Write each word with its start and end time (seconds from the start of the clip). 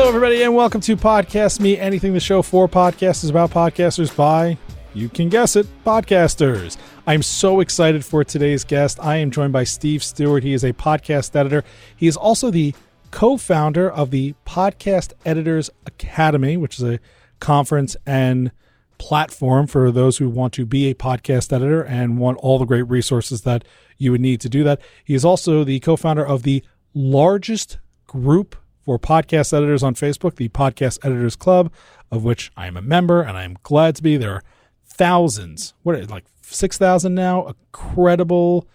Hello, 0.00 0.08
everybody, 0.08 0.42
and 0.42 0.54
welcome 0.54 0.80
to 0.80 0.96
Podcast 0.96 1.60
Me 1.60 1.76
Anything, 1.76 2.14
the 2.14 2.20
show 2.20 2.40
for 2.40 2.66
podcasters 2.66 3.28
about 3.28 3.50
podcasters 3.50 4.16
by, 4.16 4.56
you 4.94 5.10
can 5.10 5.28
guess 5.28 5.56
it, 5.56 5.66
podcasters. 5.84 6.78
I'm 7.06 7.22
so 7.22 7.60
excited 7.60 8.02
for 8.02 8.24
today's 8.24 8.64
guest. 8.64 8.98
I 9.02 9.16
am 9.16 9.30
joined 9.30 9.52
by 9.52 9.64
Steve 9.64 10.02
Stewart. 10.02 10.42
He 10.42 10.54
is 10.54 10.64
a 10.64 10.72
podcast 10.72 11.36
editor. 11.36 11.64
He 11.94 12.06
is 12.06 12.16
also 12.16 12.50
the 12.50 12.74
co 13.10 13.36
founder 13.36 13.90
of 13.90 14.10
the 14.10 14.34
Podcast 14.46 15.12
Editors 15.26 15.68
Academy, 15.84 16.56
which 16.56 16.78
is 16.78 16.82
a 16.82 16.98
conference 17.38 17.94
and 18.06 18.52
platform 18.96 19.66
for 19.66 19.92
those 19.92 20.16
who 20.16 20.30
want 20.30 20.54
to 20.54 20.64
be 20.64 20.88
a 20.88 20.94
podcast 20.94 21.52
editor 21.52 21.82
and 21.82 22.16
want 22.16 22.38
all 22.38 22.58
the 22.58 22.64
great 22.64 22.88
resources 22.88 23.42
that 23.42 23.66
you 23.98 24.12
would 24.12 24.22
need 24.22 24.40
to 24.40 24.48
do 24.48 24.64
that. 24.64 24.80
He 25.04 25.12
is 25.12 25.26
also 25.26 25.62
the 25.62 25.78
co 25.78 25.94
founder 25.94 26.26
of 26.26 26.42
the 26.42 26.64
largest 26.94 27.76
group 28.06 28.56
for 28.84 28.98
podcast 28.98 29.52
editors 29.52 29.82
on 29.82 29.94
Facebook, 29.94 30.36
the 30.36 30.48
Podcast 30.48 30.98
Editors 31.04 31.36
Club, 31.36 31.72
of 32.10 32.24
which 32.24 32.50
I 32.56 32.66
am 32.66 32.76
a 32.76 32.82
member 32.82 33.22
and 33.22 33.36
I 33.36 33.44
am 33.44 33.56
glad 33.62 33.96
to 33.96 34.02
be. 34.02 34.16
There 34.16 34.34
are 34.34 34.42
thousands, 34.84 35.74
what 35.82 36.08
like 36.10 36.24
6,000 36.42 37.14
now, 37.14 37.46
incredible 37.46 38.66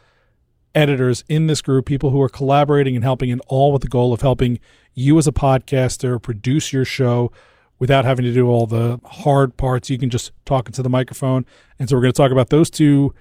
editors 0.74 1.24
in 1.30 1.48
this 1.48 1.62
group, 1.62 1.86
people 1.86 2.10
who 2.10 2.22
are 2.22 2.30
collaborating 2.30 2.96
and 2.96 3.04
helping, 3.04 3.32
and 3.32 3.42
all 3.48 3.72
with 3.72 3.82
the 3.82 3.88
goal 3.88 4.14
of 4.14 4.22
helping 4.22 4.60
you 4.94 5.18
as 5.18 5.28
a 5.28 5.32
podcaster 5.32 6.22
produce 6.22 6.72
your 6.72 6.86
show 6.86 7.32
without 7.80 8.06
having 8.06 8.24
to 8.26 8.34
do 8.34 8.48
all 8.48 8.68
the 8.68 9.00
hard 9.04 9.58
parts. 9.58 9.90
You 9.90 9.98
can 9.98 10.10
just 10.10 10.32
talk 10.46 10.68
into 10.68 10.82
the 10.82 10.90
microphone. 10.90 11.46
And 11.80 11.90
so 11.90 11.96
we're 11.96 12.02
going 12.02 12.14
to 12.14 12.18
talk 12.18 12.32
about 12.32 12.50
those 12.50 12.70
two 12.70 13.14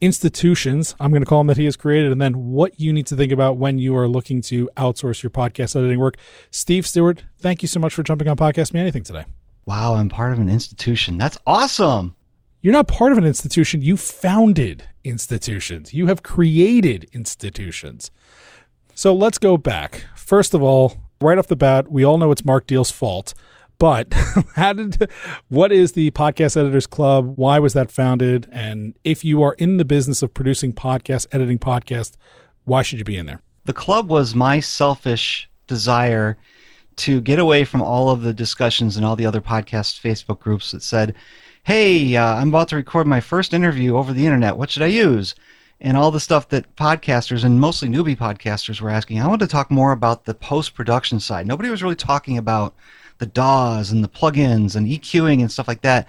institutions, 0.00 0.94
I'm 1.00 1.10
going 1.10 1.22
to 1.22 1.26
call 1.26 1.40
them 1.40 1.48
that 1.48 1.56
he 1.56 1.64
has 1.64 1.76
created, 1.76 2.12
and 2.12 2.20
then 2.20 2.50
what 2.50 2.78
you 2.78 2.92
need 2.92 3.06
to 3.08 3.16
think 3.16 3.32
about 3.32 3.56
when 3.56 3.78
you 3.78 3.96
are 3.96 4.08
looking 4.08 4.40
to 4.42 4.68
outsource 4.76 5.22
your 5.22 5.30
podcast 5.30 5.76
editing 5.76 5.98
work. 5.98 6.16
Steve 6.50 6.86
Stewart, 6.86 7.24
thank 7.38 7.62
you 7.62 7.68
so 7.68 7.80
much 7.80 7.94
for 7.94 8.02
jumping 8.02 8.28
on 8.28 8.36
Podcast 8.36 8.72
Me 8.72 8.80
Anything 8.80 9.02
today. 9.02 9.24
Wow, 9.66 9.94
I'm 9.94 10.08
part 10.08 10.32
of 10.32 10.38
an 10.38 10.48
institution. 10.48 11.18
That's 11.18 11.38
awesome. 11.46 12.14
You're 12.60 12.72
not 12.72 12.88
part 12.88 13.12
of 13.12 13.18
an 13.18 13.24
institution. 13.24 13.82
You 13.82 13.96
founded 13.96 14.84
institutions. 15.04 15.94
You 15.94 16.06
have 16.06 16.22
created 16.22 17.08
institutions. 17.12 18.10
So 18.94 19.14
let's 19.14 19.38
go 19.38 19.56
back. 19.56 20.06
First 20.16 20.54
of 20.54 20.62
all, 20.62 20.96
right 21.20 21.38
off 21.38 21.46
the 21.46 21.56
bat, 21.56 21.90
we 21.90 22.04
all 22.04 22.18
know 22.18 22.32
it's 22.32 22.44
Mark 22.44 22.66
Deal's 22.66 22.90
fault. 22.90 23.32
But 23.78 24.12
how 24.54 24.72
did 24.72 25.10
what 25.48 25.70
is 25.70 25.92
the 25.92 26.10
Podcast 26.10 26.56
Editors 26.56 26.86
Club? 26.86 27.36
Why 27.36 27.58
was 27.58 27.74
that 27.74 27.92
founded? 27.92 28.48
And 28.50 28.94
if 29.04 29.24
you 29.24 29.42
are 29.42 29.54
in 29.54 29.76
the 29.76 29.84
business 29.84 30.22
of 30.22 30.34
producing 30.34 30.72
podcasts, 30.72 31.26
editing 31.30 31.58
podcasts, 31.58 32.16
why 32.64 32.82
should 32.82 32.98
you 32.98 33.04
be 33.04 33.16
in 33.16 33.26
there? 33.26 33.40
The 33.66 33.72
club 33.72 34.08
was 34.08 34.34
my 34.34 34.60
selfish 34.60 35.48
desire 35.66 36.36
to 36.96 37.20
get 37.20 37.38
away 37.38 37.64
from 37.64 37.80
all 37.80 38.10
of 38.10 38.22
the 38.22 38.34
discussions 38.34 38.96
and 38.96 39.06
all 39.06 39.14
the 39.14 39.26
other 39.26 39.40
podcast 39.40 40.00
Facebook 40.00 40.40
groups 40.40 40.72
that 40.72 40.82
said, 40.82 41.14
"Hey, 41.62 42.16
uh, 42.16 42.34
I'm 42.34 42.48
about 42.48 42.68
to 42.68 42.76
record 42.76 43.06
my 43.06 43.20
first 43.20 43.54
interview 43.54 43.96
over 43.96 44.12
the 44.12 44.26
internet. 44.26 44.56
What 44.56 44.70
should 44.70 44.82
I 44.82 44.86
use?" 44.86 45.36
And 45.80 45.96
all 45.96 46.10
the 46.10 46.18
stuff 46.18 46.48
that 46.48 46.74
podcasters 46.74 47.44
and 47.44 47.60
mostly 47.60 47.88
newbie 47.88 48.18
podcasters 48.18 48.80
were 48.80 48.90
asking. 48.90 49.20
I 49.20 49.28
wanted 49.28 49.46
to 49.46 49.52
talk 49.52 49.70
more 49.70 49.92
about 49.92 50.24
the 50.24 50.34
post 50.34 50.74
production 50.74 51.20
side. 51.20 51.46
Nobody 51.46 51.70
was 51.70 51.84
really 51.84 51.94
talking 51.94 52.36
about 52.36 52.74
the 53.18 53.26
DAWs 53.26 53.90
and 53.90 54.02
the 54.02 54.08
plugins 54.08 54.76
and 54.76 54.86
EQing 54.86 55.40
and 55.40 55.50
stuff 55.50 55.68
like 55.68 55.82
that. 55.82 56.08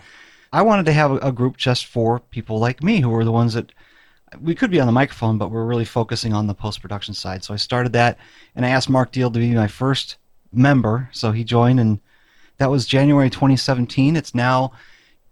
I 0.51 0.61
wanted 0.61 0.85
to 0.87 0.93
have 0.93 1.11
a, 1.23 1.31
group 1.31 1.57
just 1.57 1.85
for 1.85 2.19
people 2.19 2.59
like 2.59 2.81
me 2.81 3.01
who 3.01 3.09
were 3.09 3.23
the 3.23 3.31
ones 3.31 3.53
that 3.53 3.71
we 4.41 4.55
could 4.55 4.71
be 4.71 4.79
on 4.79 4.87
the 4.87 4.93
microphone, 4.93 5.37
but 5.37 5.51
we're 5.51 5.65
really 5.65 5.85
focusing 5.85 6.33
on 6.33 6.47
the 6.47 6.55
post 6.55 6.81
production 6.81 7.13
side. 7.13 7.43
So 7.43 7.53
I 7.53 7.57
started 7.57 7.93
that, 7.93 8.17
and 8.55 8.65
I 8.65 8.69
asked 8.69 8.89
Mark 8.89 9.11
Deal 9.11 9.29
to 9.29 9.39
be 9.39 9.53
my 9.53 9.67
first 9.67 10.17
member. 10.51 11.09
So 11.11 11.31
he 11.31 11.43
joined, 11.43 11.79
and 11.79 11.99
that 12.57 12.71
was 12.71 12.85
January 12.85 13.29
2017. 13.29 14.15
It's 14.15 14.33
now 14.33 14.71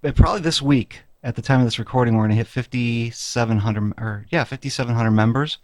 uh, 0.04 0.12
probably 0.12 0.42
this 0.42 0.62
week 0.62 1.02
at 1.24 1.36
the 1.36 1.42
time 1.42 1.60
of 1.60 1.66
this 1.66 1.80
recording, 1.80 2.16
we're 2.16 2.22
going 2.22 2.30
to 2.30 2.36
hit 2.38 2.48
5,700 2.48 3.94
or 3.98 4.26
yeah, 4.30 4.44
5,700 4.44 5.12
members 5.12 5.58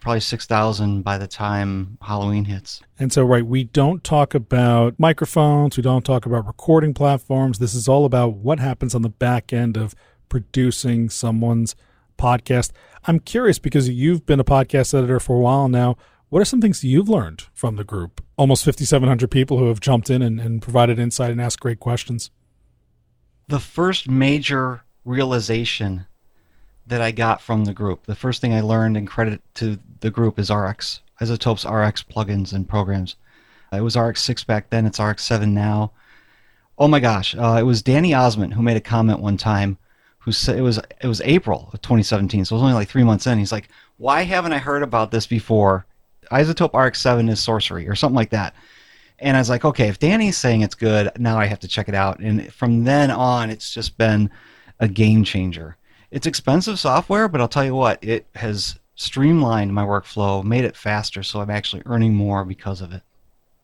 probably 0.00 0.20
6,000 0.20 1.02
by 1.02 1.18
the 1.18 1.26
time 1.26 1.98
Halloween 2.02 2.44
hits. 2.44 2.80
And 2.98 3.12
so, 3.12 3.24
right, 3.24 3.46
we 3.46 3.64
don't 3.64 4.02
talk 4.04 4.34
about 4.34 4.94
microphones, 4.98 5.76
we 5.76 5.82
don't 5.82 6.04
talk 6.04 6.26
about 6.26 6.46
recording 6.46 6.94
platforms. 6.94 7.58
This 7.58 7.74
is 7.74 7.88
all 7.88 8.04
about 8.04 8.34
what 8.34 8.60
happens 8.60 8.94
on 8.94 9.02
the 9.02 9.08
back 9.08 9.52
end 9.52 9.76
of 9.76 9.94
producing 10.28 11.08
someone's 11.08 11.74
podcast. 12.18 12.72
I'm 13.06 13.20
curious 13.20 13.58
because 13.58 13.88
you've 13.88 14.26
been 14.26 14.40
a 14.40 14.44
podcast 14.44 14.92
editor 14.94 15.20
for 15.20 15.36
a 15.36 15.40
while 15.40 15.68
now. 15.68 15.96
What 16.28 16.40
are 16.40 16.44
some 16.44 16.60
things 16.60 16.84
you've 16.84 17.08
learned 17.08 17.44
from 17.54 17.76
the 17.76 17.84
group? 17.84 18.22
Almost 18.36 18.64
5,700 18.64 19.30
people 19.30 19.58
who 19.58 19.68
have 19.68 19.80
jumped 19.80 20.10
in 20.10 20.20
and, 20.20 20.38
and 20.38 20.60
provided 20.60 20.98
insight 20.98 21.30
and 21.30 21.40
asked 21.40 21.60
great 21.60 21.80
questions. 21.80 22.30
The 23.46 23.60
first 23.60 24.10
major 24.10 24.82
realization 25.06 26.06
that 26.88 27.00
I 27.00 27.10
got 27.10 27.40
from 27.40 27.64
the 27.64 27.74
group. 27.74 28.06
The 28.06 28.14
first 28.14 28.40
thing 28.40 28.52
I 28.52 28.60
learned 28.60 28.96
and 28.96 29.06
credit 29.06 29.40
to 29.54 29.78
the 30.00 30.10
group 30.10 30.38
is 30.38 30.50
RX, 30.50 31.00
iZotope's 31.20 31.64
RX 31.64 32.02
plugins 32.02 32.52
and 32.52 32.68
programs. 32.68 33.16
It 33.72 33.80
was 33.80 33.96
RX 33.96 34.22
6 34.22 34.44
back 34.44 34.70
then, 34.70 34.86
it's 34.86 35.00
RX 35.00 35.24
7 35.24 35.52
now. 35.52 35.92
Oh 36.78 36.88
my 36.88 37.00
gosh, 37.00 37.34
uh, 37.36 37.56
it 37.58 37.64
was 37.64 37.82
Danny 37.82 38.10
Ozment 38.12 38.54
who 38.54 38.62
made 38.62 38.76
a 38.76 38.80
comment 38.80 39.20
one 39.20 39.36
time 39.36 39.78
who 40.20 40.32
said 40.32 40.58
it 40.58 40.62
was 40.62 40.78
it 41.00 41.06
was 41.06 41.20
April 41.22 41.70
of 41.72 41.80
2017, 41.82 42.44
so 42.44 42.54
it 42.54 42.56
was 42.56 42.62
only 42.62 42.74
like 42.74 42.88
three 42.88 43.04
months 43.04 43.26
in. 43.26 43.38
He's 43.38 43.52
like, 43.52 43.68
"Why 43.96 44.22
haven't 44.22 44.52
I 44.52 44.58
heard 44.58 44.82
about 44.82 45.10
this 45.10 45.26
before?" 45.26 45.86
iZotope 46.30 46.72
RX7 46.72 47.30
is 47.30 47.42
sorcery 47.42 47.88
or 47.88 47.94
something 47.94 48.16
like 48.16 48.30
that. 48.30 48.54
And 49.18 49.36
I 49.36 49.40
was 49.40 49.50
like, 49.50 49.64
okay, 49.64 49.88
if 49.88 49.98
Danny's 49.98 50.36
saying 50.36 50.60
it's 50.60 50.74
good, 50.74 51.10
now 51.18 51.38
I 51.38 51.46
have 51.46 51.60
to 51.60 51.68
check 51.68 51.88
it 51.88 51.94
out. 51.94 52.20
And 52.20 52.52
from 52.52 52.84
then 52.84 53.10
on, 53.10 53.50
it's 53.50 53.72
just 53.72 53.98
been 53.98 54.30
a 54.78 54.88
game 54.88 55.24
changer. 55.24 55.76
It's 56.10 56.26
expensive 56.26 56.78
software, 56.78 57.28
but 57.28 57.40
I'll 57.40 57.48
tell 57.48 57.64
you 57.64 57.74
what, 57.74 58.02
it 58.02 58.26
has 58.34 58.78
streamlined 58.94 59.74
my 59.74 59.84
workflow, 59.84 60.42
made 60.42 60.64
it 60.64 60.76
faster, 60.76 61.22
so 61.22 61.40
I'm 61.40 61.50
actually 61.50 61.82
earning 61.86 62.14
more 62.14 62.44
because 62.44 62.80
of 62.80 62.92
it. 62.92 63.02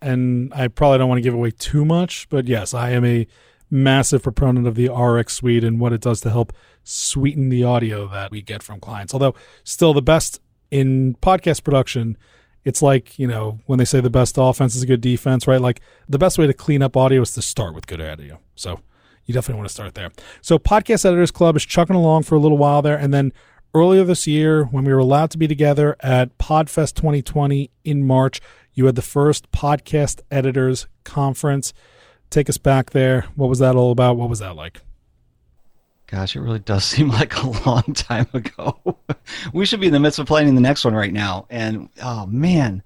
And 0.02 0.52
I 0.54 0.68
probably 0.68 0.98
don't 0.98 1.08
want 1.08 1.18
to 1.18 1.22
give 1.22 1.34
away 1.34 1.50
too 1.50 1.84
much, 1.84 2.28
but 2.28 2.46
yes, 2.46 2.74
I 2.74 2.90
am 2.90 3.04
a 3.04 3.26
massive 3.70 4.22
proponent 4.22 4.66
of 4.66 4.74
the 4.74 4.88
RX 4.88 5.32
suite 5.34 5.64
and 5.64 5.80
what 5.80 5.92
it 5.92 6.00
does 6.00 6.20
to 6.20 6.30
help 6.30 6.52
sweeten 6.84 7.48
the 7.48 7.64
audio 7.64 8.06
that 8.08 8.30
we 8.30 8.42
get 8.42 8.62
from 8.62 8.78
clients. 8.78 9.14
Although, 9.14 9.34
still 9.64 9.94
the 9.94 10.02
best 10.02 10.40
in 10.70 11.16
podcast 11.22 11.64
production, 11.64 12.16
it's 12.64 12.82
like, 12.82 13.18
you 13.18 13.26
know, 13.26 13.60
when 13.66 13.78
they 13.78 13.84
say 13.84 14.00
the 14.00 14.10
best 14.10 14.36
offense 14.38 14.76
is 14.76 14.82
a 14.82 14.86
good 14.86 15.00
defense, 15.00 15.46
right? 15.46 15.60
Like 15.60 15.80
the 16.08 16.18
best 16.18 16.38
way 16.38 16.46
to 16.46 16.54
clean 16.54 16.82
up 16.82 16.96
audio 16.96 17.22
is 17.22 17.32
to 17.32 17.42
start 17.42 17.74
with 17.74 17.86
good 17.86 18.00
audio. 18.00 18.38
So, 18.54 18.80
you 19.26 19.34
definitely 19.34 19.58
want 19.58 19.68
to 19.68 19.74
start 19.74 19.94
there. 19.94 20.10
So, 20.42 20.58
Podcast 20.58 21.04
Editors 21.04 21.30
Club 21.30 21.56
is 21.56 21.64
chucking 21.64 21.96
along 21.96 22.24
for 22.24 22.34
a 22.34 22.38
little 22.38 22.58
while 22.58 22.82
there. 22.82 22.96
And 22.96 23.12
then 23.12 23.32
earlier 23.74 24.04
this 24.04 24.26
year, 24.26 24.64
when 24.64 24.84
we 24.84 24.92
were 24.92 24.98
allowed 24.98 25.30
to 25.32 25.38
be 25.38 25.48
together 25.48 25.96
at 26.00 26.36
Podfest 26.38 26.94
2020 26.94 27.70
in 27.84 28.06
March, 28.06 28.40
you 28.72 28.86
had 28.86 28.96
the 28.96 29.02
first 29.02 29.50
Podcast 29.50 30.20
Editors 30.30 30.86
Conference. 31.04 31.72
Take 32.30 32.48
us 32.48 32.58
back 32.58 32.90
there. 32.90 33.26
What 33.34 33.48
was 33.48 33.60
that 33.60 33.76
all 33.76 33.92
about? 33.92 34.16
What 34.16 34.28
was 34.28 34.40
that 34.40 34.56
like? 34.56 34.80
Gosh, 36.06 36.36
it 36.36 36.40
really 36.40 36.58
does 36.58 36.84
seem 36.84 37.08
like 37.08 37.36
a 37.36 37.48
long 37.66 37.82
time 37.94 38.26
ago. 38.32 38.98
we 39.52 39.64
should 39.66 39.80
be 39.80 39.86
in 39.86 39.92
the 39.92 40.00
midst 40.00 40.18
of 40.18 40.26
planning 40.26 40.54
the 40.54 40.60
next 40.60 40.84
one 40.84 40.94
right 40.94 41.12
now. 41.12 41.46
And 41.50 41.88
oh 42.02 42.26
man, 42.26 42.82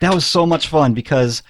that 0.00 0.14
was 0.14 0.26
so 0.26 0.46
much 0.46 0.68
fun 0.68 0.94
because 0.94 1.42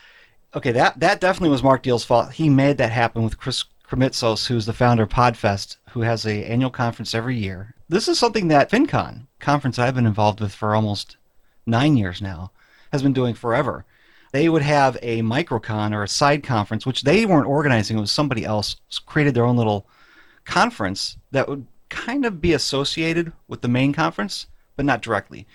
okay, 0.55 0.73
that 0.73 1.01
that 1.01 1.21
definitely 1.21 1.51
was 1.51 1.63
Mark 1.63 1.83
Deal's 1.83 2.05
fault. 2.05 2.33
He 2.33 2.49
made 2.49 2.79
that 2.79 2.93
happen 2.93 3.23
with 3.23 3.39
Chris 3.39 3.65
Krimitsos, 3.93 4.47
who's 4.47 4.65
the 4.65 4.73
founder 4.73 5.03
of 5.03 5.11
Podfest, 5.11 5.77
who 5.91 6.01
has 6.01 6.25
a 6.25 6.47
annual 6.47 6.71
conference 6.71 7.15
every 7.15 7.37
year. 7.37 7.75
This 7.91 8.09
is 8.09 8.19
something 8.19 8.49
that 8.49 8.71
FinCon, 8.71 9.27
conference 9.39 9.79
I've 9.79 9.95
been 9.95 10.07
involved 10.07 10.41
with 10.41 10.55
for 10.55 10.75
almost 10.75 11.19
nine 11.67 11.99
years 11.99 12.23
now, 12.23 12.53
has 12.91 13.03
been 13.03 13.13
doing 13.13 13.35
forever. 13.35 13.85
They 14.33 14.49
would 14.49 14.63
have 14.63 14.97
a 15.03 15.21
microcon 15.21 15.93
or 15.93 16.03
a 16.03 16.09
side 16.09 16.43
conference, 16.43 16.87
which 16.87 17.03
they 17.03 17.27
weren't 17.27 17.47
organizing. 17.47 17.99
It 17.99 18.01
was 18.01 18.11
somebody 18.11 18.47
else 18.47 18.77
created 19.05 19.35
their 19.35 19.45
own 19.45 19.59
little 19.59 19.87
conference 20.47 21.19
that 21.31 21.47
would 21.47 21.67
kind 21.91 22.25
of 22.25 22.41
be 22.41 22.55
associated 22.55 23.35
with 23.47 23.61
the 23.61 23.69
main 23.69 23.93
conference, 23.93 24.47
but 24.75 24.87
not 24.87 25.03
directly. 25.03 25.47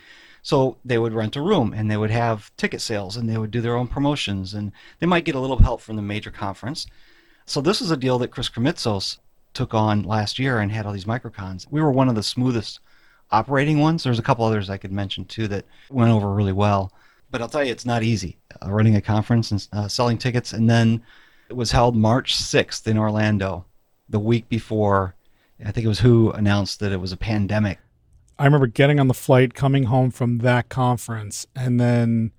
So 0.43 0.77
they 0.85 0.99
would 0.99 1.13
rent 1.13 1.35
a 1.35 1.41
room 1.41 1.73
and 1.73 1.89
they 1.89 1.97
would 1.97 2.11
have 2.11 2.55
ticket 2.55 2.81
sales 2.81 3.17
and 3.17 3.27
they 3.27 3.39
would 3.39 3.49
do 3.49 3.61
their 3.61 3.75
own 3.75 3.87
promotions 3.87 4.53
and 4.53 4.73
they 4.99 5.07
might 5.07 5.25
get 5.25 5.33
a 5.33 5.39
little 5.39 5.57
help 5.57 5.81
from 5.81 5.95
the 5.95 6.03
major 6.03 6.29
conference. 6.29 6.85
So 7.47 7.61
this 7.61 7.81
is 7.81 7.91
a 7.91 7.97
deal 7.97 8.19
that 8.19 8.27
Chris 8.27 8.49
Krimitsos 8.49 9.19
took 9.53 9.73
on 9.73 10.03
last 10.03 10.37
year 10.37 10.59
and 10.59 10.69
had 10.69 10.85
all 10.85 10.91
these 10.91 11.05
microcons. 11.05 11.65
We 11.71 11.81
were 11.81 11.91
one 11.91 12.09
of 12.09 12.15
the 12.15 12.21
smoothest 12.21 12.81
operating 13.31 13.79
ones. 13.79 14.03
There's 14.03 14.19
a 14.19 14.23
couple 14.23 14.43
others 14.43 14.69
I 14.69 14.77
could 14.77 14.91
mention 14.91 15.23
too 15.23 15.47
that 15.47 15.63
went 15.89 16.11
over 16.11 16.33
really 16.33 16.51
well. 16.51 16.91
But 17.31 17.41
I'll 17.41 17.47
tell 17.47 17.63
you, 17.63 17.71
it's 17.71 17.85
not 17.85 18.03
easy 18.03 18.37
uh, 18.61 18.69
running 18.69 18.97
a 18.97 19.01
conference 19.01 19.51
and 19.51 19.67
uh, 19.71 19.87
selling 19.87 20.17
tickets. 20.17 20.51
And 20.51 20.69
then 20.69 21.01
it 21.49 21.55
was 21.55 21.71
held 21.71 21.95
March 21.95 22.35
6th 22.35 22.85
in 22.85 22.97
Orlando, 22.97 23.65
the 24.09 24.19
week 24.19 24.49
before. 24.49 25.15
I 25.65 25.71
think 25.71 25.85
it 25.85 25.89
was 25.89 26.01
who 26.01 26.31
announced 26.31 26.81
that 26.81 26.91
it 26.91 26.99
was 26.99 27.13
a 27.13 27.17
pandemic. 27.17 27.79
I 28.37 28.43
remember 28.43 28.67
getting 28.67 28.99
on 28.99 29.07
the 29.07 29.13
flight, 29.13 29.53
coming 29.53 29.83
home 29.83 30.11
from 30.11 30.39
that 30.39 30.67
conference, 30.67 31.47
and 31.55 31.79
then 31.79 32.33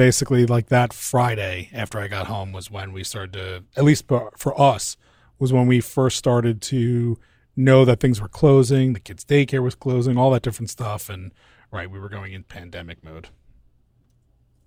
basically 0.00 0.46
like 0.46 0.68
that 0.68 0.94
Friday 0.94 1.68
after 1.74 2.00
I 2.00 2.08
got 2.08 2.26
home 2.26 2.52
was 2.52 2.70
when 2.70 2.90
we 2.94 3.04
started 3.04 3.34
to, 3.34 3.64
at 3.76 3.84
least 3.84 4.06
for 4.06 4.58
us, 4.58 4.96
was 5.38 5.52
when 5.52 5.66
we 5.66 5.78
first 5.80 6.16
started 6.16 6.62
to 6.62 7.18
know 7.54 7.84
that 7.84 8.00
things 8.00 8.18
were 8.18 8.26
closing, 8.26 8.94
the 8.94 9.00
kids' 9.00 9.26
daycare 9.26 9.62
was 9.62 9.74
closing, 9.74 10.16
all 10.16 10.30
that 10.30 10.40
different 10.40 10.70
stuff. 10.70 11.10
And 11.10 11.32
right, 11.70 11.90
we 11.90 11.98
were 11.98 12.08
going 12.08 12.32
in 12.32 12.44
pandemic 12.44 13.04
mode. 13.04 13.28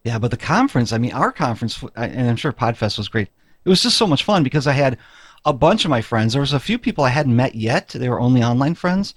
Yeah, 0.03 0.19
but 0.19 0.29
the 0.29 0.37
conference, 0.37 0.93
I 0.93 0.99
mean, 0.99 1.13
our 1.13 1.31
conference, 1.31 1.83
and 1.95 2.29
I'm 2.29 2.35
sure 2.35 2.53
Podfest 2.53 2.99
was 2.99 3.07
great. 3.07 3.29
It 3.65 3.69
was 3.69 3.81
just 3.81 3.97
so 3.97 4.05
much 4.05 4.23
fun 4.23 4.43
because 4.43 4.67
I 4.67 4.73
had 4.73 4.99
a 5.45 5.53
bunch 5.53 5.83
of 5.83 5.89
my 5.89 6.01
friends. 6.01 6.33
There 6.33 6.41
was 6.41 6.53
a 6.53 6.59
few 6.59 6.77
people 6.77 7.05
I 7.05 7.09
hadn't 7.09 7.35
met 7.35 7.55
yet. 7.55 7.87
They 7.87 8.07
were 8.07 8.19
only 8.19 8.43
online 8.43 8.75
friends, 8.75 9.15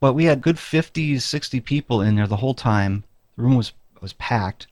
but 0.00 0.12
we 0.12 0.26
had 0.26 0.42
good 0.42 0.58
50, 0.58 1.18
60 1.18 1.60
people 1.60 2.02
in 2.02 2.16
there 2.16 2.26
the 2.26 2.36
whole 2.36 2.52
time. 2.52 3.04
The 3.38 3.42
room 3.42 3.56
was 3.56 3.72
was 4.02 4.12
packed. 4.12 4.66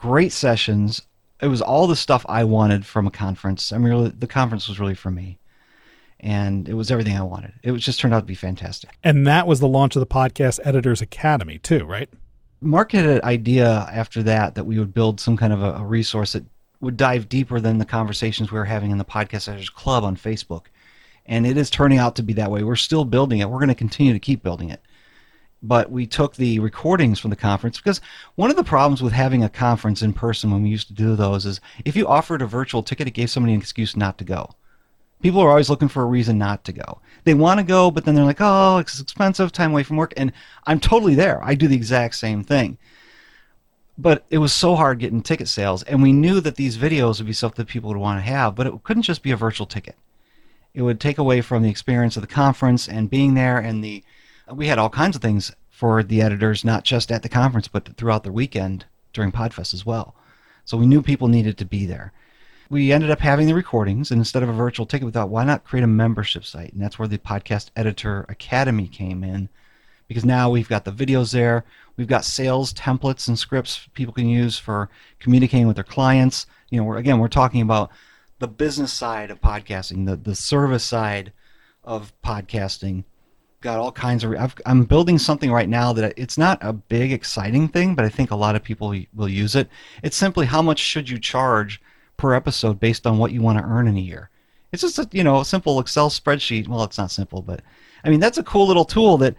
Great 0.00 0.32
sessions. 0.32 1.02
It 1.42 1.48
was 1.48 1.60
all 1.60 1.86
the 1.86 1.96
stuff 1.96 2.24
I 2.28 2.44
wanted 2.44 2.86
from 2.86 3.06
a 3.06 3.10
conference. 3.10 3.72
I 3.72 3.78
mean, 3.78 3.88
really, 3.88 4.08
the 4.10 4.26
conference 4.28 4.68
was 4.68 4.78
really 4.78 4.94
for 4.94 5.10
me. 5.10 5.38
And 6.20 6.68
it 6.68 6.74
was 6.74 6.90
everything 6.90 7.16
I 7.16 7.22
wanted. 7.22 7.52
It 7.62 7.72
was 7.72 7.84
just 7.84 7.98
turned 8.00 8.14
out 8.14 8.20
to 8.20 8.26
be 8.26 8.34
fantastic. 8.34 8.90
And 9.02 9.26
that 9.26 9.46
was 9.46 9.60
the 9.60 9.68
launch 9.68 9.96
of 9.96 10.00
the 10.00 10.06
Podcast 10.06 10.60
Editors 10.64 11.00
Academy, 11.00 11.58
too, 11.58 11.84
right? 11.84 12.08
Mark 12.60 12.92
had 12.92 13.06
an 13.06 13.20
idea 13.22 13.88
after 13.92 14.22
that 14.24 14.54
that 14.54 14.64
we 14.64 14.78
would 14.78 14.94
build 14.94 15.20
some 15.20 15.36
kind 15.36 15.52
of 15.52 15.62
a, 15.62 15.74
a 15.74 15.84
resource 15.84 16.32
that 16.32 16.44
would 16.80 16.96
dive 16.96 17.28
deeper 17.28 17.60
than 17.60 17.78
the 17.78 17.84
conversations 17.84 18.52
we 18.52 18.58
were 18.58 18.64
having 18.64 18.90
in 18.90 18.98
the 18.98 19.04
Podcast 19.04 19.48
Editors 19.48 19.70
Club 19.70 20.04
on 20.04 20.16
Facebook. 20.16 20.66
And 21.26 21.46
it 21.46 21.56
is 21.56 21.70
turning 21.70 21.98
out 21.98 22.16
to 22.16 22.22
be 22.22 22.32
that 22.34 22.50
way. 22.50 22.62
We're 22.62 22.76
still 22.76 23.04
building 23.04 23.40
it. 23.40 23.50
We're 23.50 23.58
going 23.58 23.68
to 23.68 23.74
continue 23.74 24.12
to 24.12 24.18
keep 24.18 24.42
building 24.42 24.70
it. 24.70 24.80
But 25.62 25.90
we 25.90 26.06
took 26.06 26.36
the 26.36 26.60
recordings 26.60 27.18
from 27.18 27.30
the 27.30 27.36
conference 27.36 27.78
because 27.78 28.00
one 28.36 28.50
of 28.50 28.56
the 28.56 28.64
problems 28.64 29.02
with 29.02 29.12
having 29.12 29.42
a 29.42 29.48
conference 29.48 30.02
in 30.02 30.12
person 30.12 30.50
when 30.50 30.62
we 30.62 30.68
used 30.68 30.86
to 30.88 30.94
do 30.94 31.16
those 31.16 31.46
is 31.46 31.60
if 31.84 31.96
you 31.96 32.06
offered 32.06 32.42
a 32.42 32.46
virtual 32.46 32.82
ticket, 32.82 33.08
it 33.08 33.12
gave 33.12 33.30
somebody 33.30 33.54
an 33.54 33.60
excuse 33.60 33.96
not 33.96 34.18
to 34.18 34.24
go. 34.24 34.54
People 35.20 35.40
are 35.40 35.50
always 35.50 35.68
looking 35.68 35.88
for 35.88 36.02
a 36.02 36.06
reason 36.06 36.38
not 36.38 36.62
to 36.64 36.72
go. 36.72 37.00
They 37.24 37.34
want 37.34 37.58
to 37.58 37.64
go, 37.64 37.90
but 37.90 38.04
then 38.04 38.14
they're 38.14 38.24
like, 38.24 38.40
oh, 38.40 38.78
it's 38.78 39.00
expensive, 39.00 39.50
time 39.50 39.72
away 39.72 39.82
from 39.82 39.96
work. 39.96 40.14
And 40.16 40.32
I'm 40.64 40.78
totally 40.78 41.16
there. 41.16 41.42
I 41.42 41.56
do 41.56 41.66
the 41.66 41.74
exact 41.74 42.14
same 42.14 42.44
thing 42.44 42.78
but 43.98 44.24
it 44.30 44.38
was 44.38 44.52
so 44.52 44.76
hard 44.76 45.00
getting 45.00 45.20
ticket 45.20 45.48
sales 45.48 45.82
and 45.82 46.00
we 46.02 46.12
knew 46.12 46.40
that 46.40 46.54
these 46.54 46.78
videos 46.78 47.18
would 47.18 47.26
be 47.26 47.32
something 47.32 47.64
that 47.64 47.70
people 47.70 47.88
would 47.88 47.98
want 47.98 48.18
to 48.18 48.30
have 48.30 48.54
but 48.54 48.66
it 48.66 48.84
couldn't 48.84 49.02
just 49.02 49.22
be 49.22 49.32
a 49.32 49.36
virtual 49.36 49.66
ticket 49.66 49.96
it 50.72 50.82
would 50.82 51.00
take 51.00 51.18
away 51.18 51.40
from 51.40 51.62
the 51.62 51.70
experience 51.70 52.16
of 52.16 52.20
the 52.20 52.28
conference 52.28 52.88
and 52.88 53.10
being 53.10 53.34
there 53.34 53.58
and 53.58 53.82
the 53.82 54.02
we 54.52 54.66
had 54.66 54.78
all 54.78 54.90
kinds 54.90 55.16
of 55.16 55.22
things 55.22 55.52
for 55.70 56.02
the 56.02 56.20
editors 56.20 56.64
not 56.64 56.84
just 56.84 57.12
at 57.12 57.22
the 57.22 57.28
conference 57.28 57.68
but 57.68 57.96
throughout 57.96 58.24
the 58.24 58.32
weekend 58.32 58.84
during 59.12 59.32
podfest 59.32 59.74
as 59.74 59.86
well 59.86 60.14
so 60.64 60.76
we 60.76 60.86
knew 60.86 61.02
people 61.02 61.28
needed 61.28 61.56
to 61.58 61.64
be 61.64 61.86
there 61.86 62.12
we 62.70 62.92
ended 62.92 63.10
up 63.10 63.20
having 63.20 63.46
the 63.46 63.54
recordings 63.54 64.10
and 64.10 64.18
instead 64.18 64.42
of 64.42 64.48
a 64.48 64.52
virtual 64.52 64.86
ticket 64.86 65.06
we 65.06 65.12
thought 65.12 65.30
why 65.30 65.44
not 65.44 65.64
create 65.64 65.84
a 65.84 65.88
membership 65.88 66.44
site 66.44 66.72
and 66.72 66.82
that's 66.82 66.98
where 66.98 67.08
the 67.08 67.18
podcast 67.18 67.70
editor 67.76 68.26
academy 68.28 68.86
came 68.86 69.22
in 69.22 69.48
because 70.08 70.24
now 70.24 70.50
we've 70.50 70.68
got 70.68 70.84
the 70.84 70.90
videos 70.90 71.32
there. 71.32 71.64
We've 71.96 72.08
got 72.08 72.24
sales 72.24 72.72
templates 72.72 73.28
and 73.28 73.38
scripts 73.38 73.86
people 73.94 74.14
can 74.14 74.28
use 74.28 74.58
for 74.58 74.88
communicating 75.20 75.66
with 75.66 75.76
their 75.76 75.84
clients. 75.84 76.46
You 76.70 76.80
know, 76.80 76.84
we're, 76.84 76.96
again, 76.96 77.18
we're 77.18 77.28
talking 77.28 77.60
about 77.60 77.90
the 78.38 78.48
business 78.48 78.92
side 78.92 79.30
of 79.30 79.40
podcasting, 79.40 80.06
the, 80.06 80.16
the 80.16 80.34
service 80.34 80.84
side 80.84 81.32
of 81.84 82.12
podcasting. 82.24 83.04
Got 83.60 83.80
all 83.80 83.90
kinds 83.90 84.22
of. 84.22 84.34
i 84.34 84.50
am 84.66 84.84
building 84.84 85.18
something 85.18 85.50
right 85.50 85.68
now 85.68 85.92
that 85.92 86.14
it's 86.16 86.38
not 86.38 86.58
a 86.60 86.72
big, 86.72 87.12
exciting 87.12 87.66
thing, 87.68 87.96
but 87.96 88.04
I 88.04 88.08
think 88.08 88.30
a 88.30 88.36
lot 88.36 88.54
of 88.54 88.62
people 88.62 88.94
will 89.14 89.28
use 89.28 89.56
it. 89.56 89.68
It's 90.02 90.16
simply 90.16 90.46
how 90.46 90.62
much 90.62 90.78
should 90.78 91.10
you 91.10 91.18
charge 91.18 91.80
per 92.16 92.34
episode 92.34 92.78
based 92.78 93.06
on 93.06 93.18
what 93.18 93.32
you 93.32 93.40
want 93.42 93.58
to 93.58 93.64
earn 93.64 93.88
in 93.88 93.96
a 93.96 94.00
year. 94.00 94.30
It's 94.70 94.82
just 94.82 94.98
a 94.98 95.08
you 95.12 95.24
know 95.24 95.42
simple 95.42 95.80
Excel 95.80 96.10
spreadsheet. 96.10 96.68
Well, 96.68 96.84
it's 96.84 96.98
not 96.98 97.10
simple, 97.10 97.42
but 97.42 97.62
I 98.04 98.10
mean 98.10 98.20
that's 98.20 98.38
a 98.38 98.44
cool 98.44 98.66
little 98.66 98.84
tool 98.84 99.16
that 99.18 99.34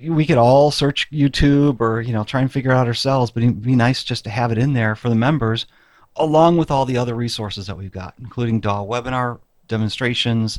we 0.00 0.26
could 0.26 0.38
all 0.38 0.70
search 0.70 1.08
YouTube 1.10 1.80
or 1.80 2.00
you 2.00 2.12
know 2.12 2.24
try 2.24 2.40
and 2.40 2.50
figure 2.50 2.72
out 2.72 2.88
ourselves, 2.88 3.30
but 3.30 3.42
it'd 3.42 3.62
be 3.62 3.76
nice 3.76 4.02
just 4.02 4.24
to 4.24 4.30
have 4.30 4.50
it 4.50 4.58
in 4.58 4.72
there 4.72 4.96
for 4.96 5.08
the 5.08 5.14
members, 5.14 5.66
along 6.16 6.56
with 6.56 6.70
all 6.70 6.84
the 6.84 6.96
other 6.98 7.14
resources 7.14 7.68
that 7.68 7.78
we've 7.78 7.92
got, 7.92 8.14
including 8.18 8.60
DAW 8.60 8.84
webinar 8.84 9.38
demonstrations. 9.68 10.58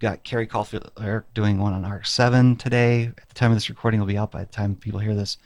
Got 0.00 0.24
Carrie 0.24 0.46
Caulfield 0.46 0.90
Eric 0.98 1.32
doing 1.34 1.58
one 1.58 1.74
on 1.74 1.88
RX 1.88 2.10
7 2.10 2.56
today. 2.56 3.12
At 3.18 3.28
the 3.28 3.34
time 3.34 3.50
of 3.50 3.56
this 3.56 3.68
recording, 3.68 4.00
will 4.00 4.06
be 4.06 4.16
out 4.16 4.30
by 4.30 4.40
the 4.40 4.50
time 4.50 4.74
people 4.74 4.98
hear 4.98 5.14
this. 5.14 5.36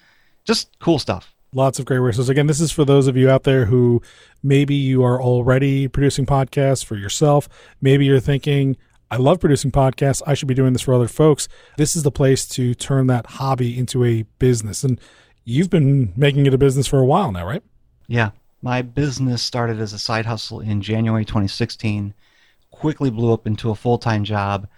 Just 0.44 0.78
cool 0.78 1.00
stuff. 1.00 1.34
Lots 1.52 1.80
of 1.80 1.86
great 1.86 1.98
resources. 1.98 2.28
Again, 2.28 2.46
this 2.46 2.60
is 2.60 2.70
for 2.70 2.84
those 2.84 3.08
of 3.08 3.16
you 3.16 3.28
out 3.28 3.42
there 3.42 3.64
who 3.64 4.00
maybe 4.44 4.76
you 4.76 5.02
are 5.02 5.20
already 5.20 5.88
producing 5.88 6.24
podcasts 6.24 6.84
for 6.84 6.94
yourself. 6.94 7.48
Maybe 7.80 8.04
you're 8.04 8.20
thinking, 8.20 8.76
I 9.10 9.16
love 9.16 9.40
producing 9.40 9.72
podcasts. 9.72 10.22
I 10.24 10.34
should 10.34 10.46
be 10.46 10.54
doing 10.54 10.72
this 10.72 10.82
for 10.82 10.94
other 10.94 11.08
folks. 11.08 11.48
This 11.76 11.96
is 11.96 12.04
the 12.04 12.12
place 12.12 12.46
to 12.50 12.74
turn 12.76 13.08
that 13.08 13.26
hobby 13.26 13.76
into 13.76 14.04
a 14.04 14.22
business. 14.38 14.84
And 14.84 15.00
you've 15.44 15.70
been 15.70 16.12
making 16.14 16.46
it 16.46 16.54
a 16.54 16.58
business 16.58 16.86
for 16.86 17.00
a 17.00 17.04
while 17.04 17.32
now, 17.32 17.44
right? 17.44 17.62
Yeah. 18.06 18.30
My 18.62 18.82
business 18.82 19.42
started 19.42 19.80
as 19.80 19.92
a 19.92 19.98
side 19.98 20.26
hustle 20.26 20.60
in 20.60 20.80
January 20.80 21.24
2016, 21.24 22.14
quickly 22.74 23.10
blew 23.10 23.32
up 23.32 23.46
into 23.46 23.70
a 23.70 23.74
full 23.74 23.98
time 23.98 24.24
job. 24.24 24.68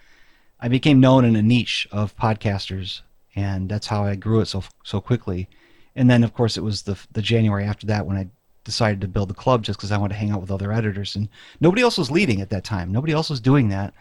I 0.60 0.68
became 0.68 1.00
known 1.00 1.24
in 1.24 1.36
a 1.36 1.42
niche 1.42 1.86
of 1.92 2.16
podcasters, 2.16 3.02
and 3.34 3.68
that's 3.68 3.86
how 3.86 4.04
I 4.04 4.14
grew 4.14 4.40
it 4.40 4.46
so 4.46 4.64
so 4.84 5.00
quickly. 5.00 5.48
And 5.94 6.10
then, 6.10 6.22
of 6.24 6.34
course, 6.34 6.56
it 6.56 6.62
was 6.62 6.82
the 6.82 6.98
the 7.12 7.22
January 7.22 7.64
after 7.64 7.86
that 7.86 8.06
when 8.06 8.16
I 8.16 8.28
decided 8.64 9.00
to 9.00 9.08
build 9.08 9.30
the 9.30 9.34
club 9.34 9.62
just 9.62 9.78
because 9.78 9.92
I 9.92 9.98
wanted 9.98 10.14
to 10.14 10.20
hang 10.20 10.30
out 10.30 10.40
with 10.40 10.50
other 10.50 10.72
editors, 10.72 11.16
and 11.16 11.28
nobody 11.60 11.82
else 11.82 11.98
was 11.98 12.10
leading 12.10 12.40
at 12.40 12.50
that 12.50 12.64
time. 12.64 12.92
Nobody 12.92 13.12
else 13.12 13.30
was 13.30 13.40
doing 13.40 13.68
that. 13.70 13.94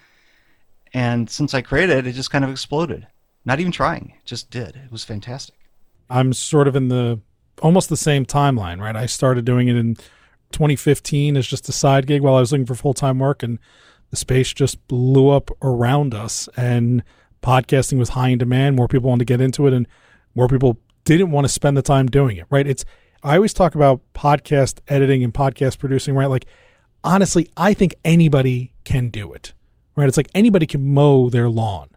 And 0.94 1.30
since 1.30 1.54
I 1.54 1.62
created 1.62 1.98
it, 1.98 2.08
it 2.08 2.14
just 2.14 2.32
kind 2.32 2.46
of 2.46 2.52
exploded. 2.52 3.08
Not 3.44 3.60
even 3.60 3.72
trying, 3.72 4.14
it 4.18 4.26
just 4.26 4.50
did. 4.50 4.76
It 4.76 4.92
was 4.92 5.04
fantastic. 5.04 5.56
I'm 6.10 6.34
sort 6.34 6.68
of 6.68 6.76
in 6.76 6.88
the 6.88 7.20
almost 7.62 7.90
the 7.90 7.98
same 7.98 8.26
timeline, 8.26 8.80
right? 8.80 8.96
I 8.96 9.06
started 9.06 9.46
doing 9.46 9.68
it 9.68 9.76
in 9.76 9.98
2015 10.56 11.38
as 11.38 11.46
just 11.46 11.70
a 11.70 11.72
side 11.72 12.08
gig 12.08 12.22
while 12.22 12.36
I 12.36 12.40
was 12.40 12.52
looking 12.52 12.66
for 12.66 12.76
full 12.76 12.94
time 12.94 13.20
work, 13.20 13.44
and 13.44 13.60
the 14.10 14.16
space 14.16 14.54
just 14.54 14.86
blew 14.88 15.30
up 15.30 15.52
around 15.62 16.16
us. 16.16 16.50
And 16.58 17.04
podcasting 17.44 18.00
was 18.00 18.10
high 18.10 18.30
in 18.30 18.40
demand. 18.40 18.76
More 18.76 18.88
people 18.88 19.10
wanted 19.10 19.28
to 19.28 19.34
get 19.34 19.42
into 19.42 19.68
it, 19.68 19.74
and 19.74 19.88
more 20.34 20.48
people 20.48 20.80
didn't 21.04 21.32
want 21.32 21.46
to 21.46 21.50
spend 21.50 21.78
the 21.78 21.82
time 21.84 22.08
doing 22.08 22.38
it, 22.38 22.48
right? 22.50 22.66
It's 22.66 22.86
I 23.24 23.36
always 23.36 23.54
talk 23.54 23.76
about 23.76 24.02
podcast 24.14 24.80
editing 24.88 25.24
and 25.24 25.34
podcast 25.34 25.78
producing, 25.78 26.16
right? 26.16 26.30
Like 26.30 26.46
honestly, 27.04 27.50
I 27.56 27.74
think 27.74 27.94
anybody 28.04 28.74
can 28.84 29.10
do 29.10 29.32
it 29.34 29.54
right? 29.96 30.08
It's 30.08 30.18
like 30.18 30.30
anybody 30.34 30.66
can 30.66 30.94
mow 30.94 31.30
their 31.30 31.50
lawn, 31.50 31.90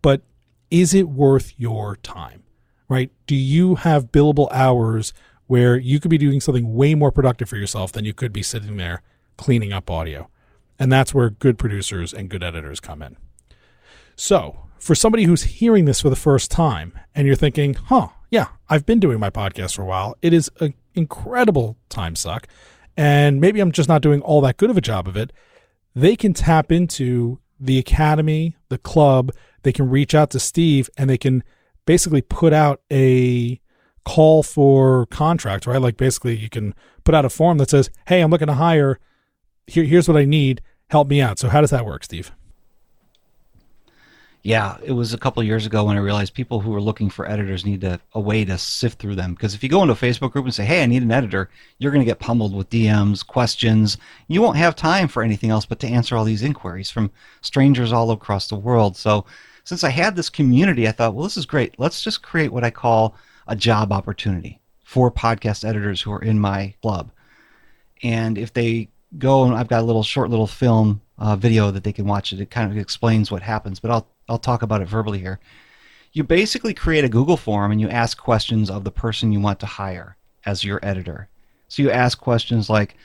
but 0.00 0.22
is 0.70 0.94
it 0.94 1.08
worth 1.08 1.52
your 1.58 1.96
time, 1.96 2.44
right? 2.88 3.10
Do 3.26 3.34
you 3.34 3.76
have 3.76 4.12
billable 4.12 4.48
hours 4.52 5.12
where 5.52 5.76
you 5.76 6.00
could 6.00 6.10
be 6.10 6.18
doing 6.18 6.40
something 6.40 6.74
way 6.74 6.94
more 6.94 7.12
productive 7.12 7.48
for 7.48 7.56
yourself 7.56 7.92
than 7.92 8.04
you 8.04 8.14
could 8.14 8.32
be 8.32 8.42
sitting 8.42 8.76
there 8.76 9.02
cleaning 9.36 9.72
up 9.72 9.90
audio? 9.90 10.28
And 10.78 10.90
that's 10.90 11.14
where 11.14 11.30
good 11.30 11.58
producers 11.58 12.12
and 12.12 12.28
good 12.28 12.42
editors 12.42 12.80
come 12.80 13.02
in. 13.02 13.16
So, 14.16 14.68
for 14.78 14.94
somebody 14.94 15.24
who's 15.24 15.42
hearing 15.42 15.84
this 15.84 16.00
for 16.00 16.10
the 16.10 16.16
first 16.16 16.50
time 16.50 16.98
and 17.14 17.26
you're 17.26 17.36
thinking, 17.36 17.74
huh, 17.74 18.08
yeah, 18.30 18.48
I've 18.68 18.84
been 18.84 18.98
doing 18.98 19.20
my 19.20 19.30
podcast 19.30 19.76
for 19.76 19.82
a 19.82 19.86
while, 19.86 20.16
it 20.22 20.32
is 20.32 20.50
an 20.60 20.74
incredible 20.94 21.76
time 21.88 22.16
suck. 22.16 22.48
And 22.96 23.40
maybe 23.40 23.60
I'm 23.60 23.72
just 23.72 23.88
not 23.88 24.02
doing 24.02 24.20
all 24.22 24.40
that 24.40 24.56
good 24.56 24.70
of 24.70 24.76
a 24.76 24.80
job 24.80 25.06
of 25.06 25.16
it 25.16 25.32
they 25.94 26.16
can 26.16 26.32
tap 26.32 26.72
into 26.72 27.38
the 27.60 27.78
academy, 27.78 28.56
the 28.68 28.78
club. 28.78 29.30
They 29.62 29.72
can 29.72 29.88
reach 29.88 30.14
out 30.14 30.30
to 30.30 30.40
Steve 30.40 30.88
and 30.96 31.08
they 31.08 31.18
can 31.18 31.44
basically 31.86 32.22
put 32.22 32.52
out 32.52 32.80
a 32.90 33.60
call 34.04 34.42
for 34.42 35.06
contract, 35.06 35.66
right? 35.66 35.80
Like 35.80 35.96
basically 35.96 36.36
you 36.36 36.48
can 36.48 36.74
put 37.04 37.14
out 37.14 37.24
a 37.24 37.30
form 37.30 37.58
that 37.58 37.70
says, 37.70 37.90
Hey, 38.06 38.20
I'm 38.20 38.30
looking 38.30 38.48
to 38.48 38.54
hire. 38.54 38.98
Here, 39.66 39.84
here's 39.84 40.08
what 40.08 40.16
I 40.16 40.24
need. 40.24 40.60
Help 40.90 41.08
me 41.08 41.20
out. 41.20 41.38
So 41.38 41.48
how 41.48 41.60
does 41.60 41.70
that 41.70 41.86
work, 41.86 42.04
Steve? 42.04 42.32
Yeah, 44.44 44.76
it 44.82 44.92
was 44.92 45.14
a 45.14 45.18
couple 45.18 45.40
years 45.44 45.66
ago 45.66 45.84
when 45.84 45.96
I 45.96 46.00
realized 46.00 46.34
people 46.34 46.58
who 46.58 46.74
are 46.74 46.80
looking 46.80 47.08
for 47.08 47.30
editors 47.30 47.64
need 47.64 47.84
a, 47.84 48.00
a 48.12 48.18
way 48.18 48.44
to 48.44 48.58
sift 48.58 48.98
through 48.98 49.14
them. 49.14 49.34
Because 49.34 49.54
if 49.54 49.62
you 49.62 49.68
go 49.68 49.82
into 49.82 49.94
a 49.94 49.96
Facebook 49.96 50.32
group 50.32 50.44
and 50.44 50.52
say, 50.52 50.64
"Hey, 50.64 50.82
I 50.82 50.86
need 50.86 51.04
an 51.04 51.12
editor," 51.12 51.48
you're 51.78 51.92
going 51.92 52.00
to 52.00 52.10
get 52.10 52.18
pummeled 52.18 52.52
with 52.52 52.68
DMs, 52.68 53.24
questions. 53.24 53.98
You 54.26 54.42
won't 54.42 54.56
have 54.56 54.74
time 54.74 55.06
for 55.06 55.22
anything 55.22 55.50
else 55.50 55.64
but 55.64 55.78
to 55.80 55.86
answer 55.86 56.16
all 56.16 56.24
these 56.24 56.42
inquiries 56.42 56.90
from 56.90 57.12
strangers 57.40 57.92
all 57.92 58.10
across 58.10 58.48
the 58.48 58.56
world. 58.56 58.96
So, 58.96 59.26
since 59.62 59.84
I 59.84 59.90
had 59.90 60.16
this 60.16 60.28
community, 60.28 60.88
I 60.88 60.92
thought, 60.92 61.14
well, 61.14 61.22
this 61.24 61.36
is 61.36 61.46
great. 61.46 61.76
Let's 61.78 62.02
just 62.02 62.22
create 62.22 62.52
what 62.52 62.64
I 62.64 62.70
call 62.70 63.14
a 63.46 63.56
job 63.56 63.92
opportunity 63.92 64.60
for 64.82 65.10
podcast 65.10 65.64
editors 65.68 66.00
who 66.02 66.12
are 66.12 66.22
in 66.22 66.38
my 66.38 66.74
club. 66.82 67.10
And 68.02 68.36
if 68.36 68.52
they 68.52 68.88
go 69.18 69.44
and 69.44 69.54
I've 69.54 69.68
got 69.68 69.82
a 69.82 69.86
little 69.86 70.02
short 70.02 70.30
little 70.30 70.46
film 70.46 71.00
uh, 71.18 71.36
video 71.36 71.70
that 71.70 71.84
they 71.84 71.92
can 71.92 72.06
watch 72.06 72.32
it. 72.32 72.40
It 72.40 72.50
kind 72.50 72.70
of 72.70 72.76
explains 72.76 73.30
what 73.30 73.42
happens, 73.42 73.80
but 73.80 73.90
I'll 73.90 74.08
I'll 74.28 74.38
talk 74.38 74.62
about 74.62 74.82
it 74.82 74.88
verbally 74.88 75.18
here. 75.18 75.38
You 76.12 76.24
basically 76.24 76.74
create 76.74 77.04
a 77.04 77.08
Google 77.08 77.36
form 77.36 77.72
and 77.72 77.80
you 77.80 77.88
ask 77.88 78.18
questions 78.18 78.70
of 78.70 78.84
the 78.84 78.90
person 78.90 79.32
you 79.32 79.40
want 79.40 79.60
to 79.60 79.66
hire 79.66 80.16
as 80.44 80.64
your 80.64 80.80
editor. 80.82 81.28
So 81.68 81.82
you 81.82 81.90
ask 81.90 82.20
questions 82.20 82.68
like, 82.68 82.96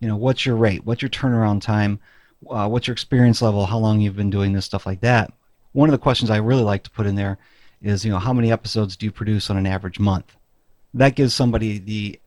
you 0.00 0.08
know, 0.08 0.16
what's 0.16 0.44
your 0.44 0.56
rate? 0.56 0.84
What's 0.84 1.02
your 1.02 1.10
turnaround 1.10 1.62
time? 1.62 2.00
Uh, 2.48 2.68
what's 2.68 2.86
your 2.86 2.92
experience 2.92 3.40
level? 3.40 3.66
How 3.66 3.78
long 3.78 4.00
you've 4.00 4.16
been 4.16 4.30
doing 4.30 4.52
this 4.52 4.64
stuff 4.64 4.86
like 4.86 5.00
that. 5.00 5.32
One 5.72 5.88
of 5.88 5.92
the 5.92 5.98
questions 5.98 6.30
I 6.30 6.38
really 6.38 6.62
like 6.62 6.82
to 6.84 6.90
put 6.90 7.06
in 7.06 7.14
there 7.14 7.38
is, 7.82 8.04
you 8.04 8.10
know, 8.10 8.18
how 8.18 8.32
many 8.32 8.50
episodes 8.50 8.96
do 8.96 9.06
you 9.06 9.12
produce 9.12 9.50
on 9.50 9.56
an 9.56 9.66
average 9.66 9.98
month? 9.98 10.36
That 10.94 11.14
gives 11.14 11.34
somebody 11.34 11.78
the 11.78 12.18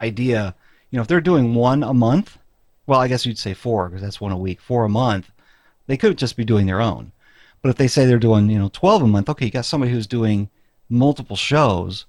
idea, 0.00 0.54
you 0.90 0.96
know, 0.96 1.02
if 1.02 1.08
they're 1.08 1.20
doing 1.20 1.54
one 1.54 1.82
a 1.82 1.94
month, 1.94 2.38
well, 2.86 3.00
I 3.00 3.08
guess 3.08 3.26
you'd 3.26 3.38
say 3.38 3.54
four 3.54 3.88
because 3.88 4.02
that's 4.02 4.20
one 4.20 4.32
a 4.32 4.36
week, 4.36 4.60
four 4.60 4.84
a 4.84 4.88
month, 4.88 5.30
they 5.86 5.96
could 5.96 6.18
just 6.18 6.36
be 6.36 6.44
doing 6.44 6.66
their 6.66 6.80
own. 6.80 7.12
But 7.62 7.70
if 7.70 7.76
they 7.76 7.88
say 7.88 8.06
they're 8.06 8.18
doing, 8.18 8.50
you 8.50 8.58
know, 8.58 8.70
12 8.72 9.02
a 9.02 9.06
month, 9.06 9.28
okay, 9.28 9.46
you 9.46 9.50
got 9.50 9.64
somebody 9.64 9.92
who's 9.92 10.06
doing 10.06 10.50
multiple 10.88 11.36
shows, 11.36 12.06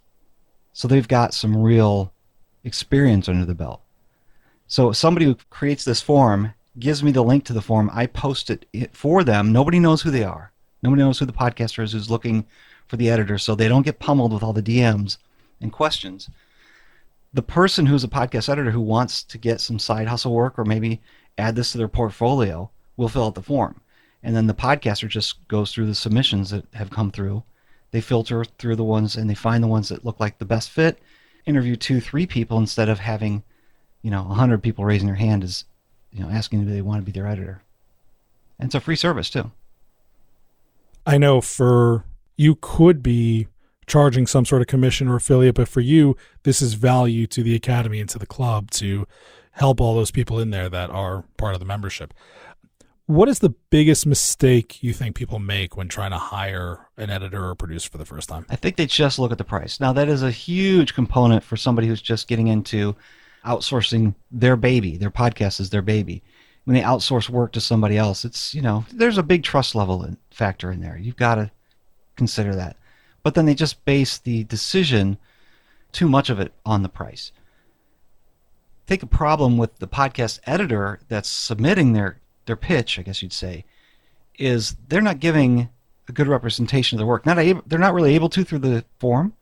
so 0.73 0.87
they've 0.87 1.07
got 1.07 1.33
some 1.33 1.57
real 1.57 2.11
experience 2.63 3.27
under 3.27 3.45
the 3.45 3.55
belt. 3.55 3.81
So 4.67 4.91
somebody 4.91 5.25
who 5.25 5.35
creates 5.49 5.85
this 5.85 6.01
form 6.01 6.53
gives 6.77 7.01
me 7.01 7.11
the 7.11 7.23
link 7.23 7.45
to 7.45 7.53
the 7.53 7.61
form. 7.61 7.89
I 7.93 8.05
post 8.05 8.49
it 8.49 8.67
for 8.93 9.23
them. 9.23 9.51
Nobody 9.51 9.79
knows 9.79 10.01
who 10.01 10.11
they 10.11 10.23
are. 10.23 10.51
Nobody 10.83 11.01
knows 11.01 11.17
who 11.17 11.25
the 11.25 11.33
podcaster 11.33 11.81
is 11.83 11.93
who's 11.93 12.11
looking 12.11 12.45
for 12.87 12.97
the 12.97 13.09
editor, 13.09 13.37
so 13.37 13.55
they 13.55 13.67
don't 13.67 13.85
get 13.85 13.99
pummeled 13.99 14.33
with 14.33 14.43
all 14.43 14.53
the 14.53 14.63
DMs 14.63 15.17
and 15.61 15.71
questions. 15.71 16.29
The 17.33 17.41
person 17.41 17.85
who's 17.85 18.03
a 18.03 18.09
podcast 18.09 18.49
editor 18.49 18.71
who 18.71 18.81
wants 18.81 19.23
to 19.23 19.37
get 19.37 19.61
some 19.61 19.79
side 19.79 20.07
hustle 20.07 20.33
work 20.33 20.57
or 20.57 20.65
maybe 20.65 21.01
add 21.37 21.55
this 21.55 21.71
to 21.71 21.77
their 21.77 21.87
portfolio 21.87 22.69
will 22.95 23.09
fill 23.09 23.25
out 23.25 23.35
the 23.35 23.41
form. 23.41 23.81
And 24.23 24.35
then 24.35 24.47
the 24.47 24.53
podcaster 24.53 25.07
just 25.07 25.47
goes 25.47 25.71
through 25.71 25.85
the 25.85 25.95
submissions 25.95 26.49
that 26.49 26.65
have 26.73 26.89
come 26.89 27.11
through. 27.11 27.43
They 27.91 28.01
filter 28.01 28.43
through 28.43 28.75
the 28.75 28.83
ones 28.83 29.15
and 29.15 29.29
they 29.29 29.35
find 29.35 29.63
the 29.63 29.67
ones 29.67 29.89
that 29.89 30.03
look 30.03 30.19
like 30.19 30.39
the 30.39 30.45
best 30.45 30.69
fit, 30.69 30.99
interview 31.45 31.75
two, 31.75 32.01
three 32.01 32.25
people 32.25 32.57
instead 32.57 32.89
of 32.89 32.99
having, 32.99 33.43
you 34.01 34.11
know, 34.11 34.23
100 34.23 34.63
people 34.63 34.83
raising 34.83 35.07
their 35.07 35.15
hand 35.15 35.43
is, 35.43 35.65
you 36.11 36.21
know, 36.21 36.29
asking 36.29 36.61
if 36.61 36.67
they 36.67 36.81
want 36.81 37.01
to 37.01 37.05
be 37.05 37.11
their 37.11 37.27
editor. 37.27 37.61
And 38.59 38.67
it's 38.67 38.75
a 38.75 38.81
free 38.81 38.95
service 38.95 39.29
too. 39.29 39.51
I 41.05 41.17
know 41.17 41.39
for 41.39 42.03
you 42.37 42.55
could 42.61 43.03
be 43.03 43.47
charging 43.87 44.27
some 44.27 44.45
sort 44.45 44.61
of 44.61 44.67
commission 44.67 45.07
or 45.07 45.15
affiliate, 45.15 45.55
but 45.55 45.67
for 45.67 45.81
you, 45.81 46.15
this 46.43 46.61
is 46.61 46.75
value 46.75 47.25
to 47.27 47.41
the 47.41 47.55
academy 47.55 47.99
and 47.99 48.09
to 48.09 48.19
the 48.19 48.25
club 48.25 48.69
to 48.71 49.07
help 49.51 49.81
all 49.81 49.95
those 49.95 50.11
people 50.11 50.39
in 50.39 50.51
there 50.51 50.69
that 50.69 50.89
are 50.91 51.25
part 51.37 51.53
of 51.53 51.59
the 51.59 51.65
membership. 51.65 52.13
What 53.07 53.29
is 53.29 53.39
the 53.39 53.55
biggest 53.69 54.05
mistake 54.05 54.83
you 54.83 54.91
think 54.91 55.15
people 55.15 55.39
make 55.39 55.77
when 55.77 55.87
trying 55.87 56.11
to 56.11 56.17
hire 56.17 56.89
an 56.97 57.09
editor 57.09 57.47
or 57.47 57.55
producer 57.55 57.89
for 57.89 57.97
the 57.97 58.05
first 58.05 58.27
time? 58.27 58.45
I 58.49 58.57
think 58.57 58.75
they 58.75 58.85
just 58.85 59.17
look 59.17 59.31
at 59.31 59.37
the 59.37 59.45
price. 59.45 59.79
Now, 59.79 59.93
that 59.93 60.09
is 60.09 60.23
a 60.23 60.29
huge 60.29 60.93
component 60.93 61.41
for 61.43 61.55
somebody 61.55 61.87
who's 61.87 62.01
just 62.01 62.27
getting 62.27 62.47
into 62.47 62.95
outsourcing 63.45 64.13
their 64.29 64.57
baby. 64.57 64.97
Their 64.97 65.09
podcast 65.09 65.61
is 65.61 65.69
their 65.69 65.81
baby. 65.81 66.21
When 66.65 66.75
they 66.75 66.81
outsource 66.81 67.29
work 67.29 67.53
to 67.53 67.61
somebody 67.61 67.97
else, 67.97 68.25
it's, 68.25 68.53
you 68.53 68.61
know, 68.61 68.85
there's 68.91 69.17
a 69.17 69.23
big 69.23 69.43
trust 69.43 69.73
level 69.73 70.05
factor 70.31 70.69
in 70.69 70.81
there. 70.81 70.97
You've 70.97 71.15
got 71.15 71.35
to 71.35 71.49
consider 72.17 72.55
that. 72.55 72.75
But 73.23 73.35
then 73.35 73.45
they 73.45 73.55
just 73.55 73.85
base 73.85 74.17
the 74.17 74.43
decision, 74.43 75.17
too 75.91 76.09
much 76.09 76.29
of 76.29 76.39
it, 76.39 76.53
on 76.65 76.83
the 76.83 76.89
price. 76.89 77.31
Take 78.87 79.03
a 79.03 79.07
problem 79.07 79.57
with 79.57 79.79
the 79.79 79.87
podcast 79.87 80.39
editor 80.45 80.99
that's 81.07 81.29
submitting 81.29 81.93
their 81.93 82.19
their 82.45 82.55
pitch, 82.55 82.97
I 82.97 83.01
guess 83.01 83.21
you'd 83.21 83.33
say, 83.33 83.65
is 84.39 84.75
they're 84.87 85.01
not 85.01 85.19
giving 85.19 85.69
a 86.07 86.11
good 86.13 86.27
representation 86.27 86.95
of 86.95 86.99
their 86.99 87.07
work. 87.07 87.25
Not 87.25 87.37
able, 87.37 87.61
they're 87.67 87.77
not 87.77 87.93
really 87.93 88.15
able 88.15 88.29
to 88.29 88.43
through 88.45 88.59
the 88.59 88.85
form. 88.99 89.33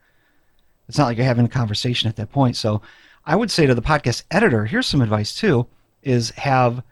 It's 0.90 0.98
not 0.98 1.06
like 1.06 1.18
you're 1.18 1.26
having 1.26 1.46
a 1.46 1.50
conversation 1.50 2.10
at 2.10 2.16
that 2.16 2.32
point. 2.32 2.56
So 2.56 2.82
I 3.26 3.36
would 3.36 3.52
say 3.52 3.66
to 3.66 3.76
the 3.76 3.82
podcast 3.82 4.24
editor, 4.32 4.66
here's 4.66 4.88
some 4.88 5.02
advice 5.02 5.36
too, 5.36 5.68
is 6.04 6.32
have 6.32 6.84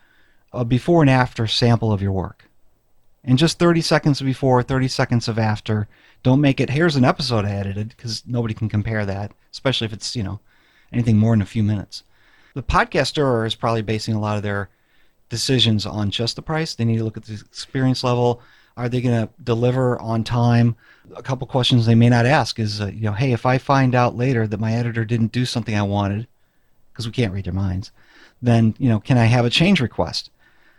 a 0.51 0.63
before 0.63 1.01
and 1.01 1.09
after 1.09 1.47
sample 1.47 1.91
of 1.91 2.01
your 2.01 2.11
work. 2.11 2.47
And 3.23 3.37
just 3.37 3.57
30 3.57 3.81
seconds 3.81 4.21
before, 4.21 4.63
30 4.63 4.87
seconds 4.89 5.27
of 5.27 5.39
after. 5.39 5.87
Don't 6.23 6.41
make 6.41 6.59
it, 6.59 6.69
here's 6.69 6.95
an 6.95 7.05
episode 7.05 7.45
I 7.45 7.51
edited, 7.51 7.89
because 7.89 8.23
nobody 8.25 8.53
can 8.53 8.67
compare 8.67 9.05
that, 9.05 9.31
especially 9.51 9.85
if 9.85 9.93
it's, 9.93 10.15
you 10.15 10.23
know, 10.23 10.39
anything 10.91 11.17
more 11.17 11.33
than 11.33 11.41
a 11.41 11.45
few 11.45 11.63
minutes. 11.63 12.03
The 12.53 12.63
podcaster 12.63 13.45
is 13.47 13.55
probably 13.55 13.81
basing 13.81 14.13
a 14.13 14.19
lot 14.19 14.37
of 14.37 14.43
their 14.43 14.69
decisions 15.29 15.85
on 15.85 16.11
just 16.11 16.35
the 16.35 16.41
price. 16.41 16.75
They 16.75 16.85
need 16.85 16.97
to 16.97 17.03
look 17.03 17.17
at 17.17 17.25
the 17.25 17.33
experience 17.33 18.03
level. 18.03 18.41
Are 18.75 18.89
they 18.89 19.01
going 19.01 19.27
to 19.27 19.33
deliver 19.43 19.99
on 19.99 20.23
time? 20.23 20.75
A 21.15 21.23
couple 21.23 21.47
questions 21.47 21.85
they 21.85 21.95
may 21.95 22.09
not 22.09 22.25
ask 22.25 22.59
is, 22.59 22.81
uh, 22.81 22.87
you 22.87 23.01
know, 23.01 23.13
hey, 23.13 23.31
if 23.31 23.45
I 23.45 23.57
find 23.57 23.95
out 23.95 24.17
later 24.17 24.47
that 24.47 24.59
my 24.59 24.73
editor 24.73 25.05
didn't 25.05 25.31
do 25.31 25.45
something 25.45 25.75
I 25.75 25.83
wanted, 25.83 26.27
because 26.91 27.07
we 27.07 27.13
can't 27.13 27.33
read 27.33 27.45
their 27.45 27.53
minds, 27.53 27.91
then, 28.41 28.75
you 28.77 28.89
know, 28.89 28.99
can 28.99 29.17
I 29.17 29.25
have 29.25 29.45
a 29.45 29.49
change 29.49 29.79
request? 29.79 30.29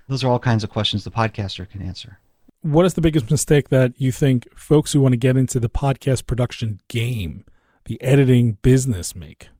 Those 0.09 0.23
are 0.23 0.29
all 0.29 0.39
kinds 0.39 0.63
of 0.63 0.71
questions 0.71 1.03
the 1.03 1.11
podcaster 1.11 1.69
can 1.69 1.83
answer. 1.83 2.19
What 2.65 2.87
is 2.87 2.95
the 2.95 3.03
biggest 3.03 3.31
mistake 3.31 3.69
that 3.69 3.93
you 3.99 4.11
think 4.11 4.49
folks 4.59 4.91
who 4.95 5.03
want 5.03 5.13
to 5.13 5.19
get 5.19 5.37
into 5.37 5.61
the 5.61 5.69
podcast 5.69 6.27
production 6.27 6.81
game, 6.89 7.45
the 7.85 8.01
editing 8.01 8.53
business, 8.63 9.15
make? 9.15 9.51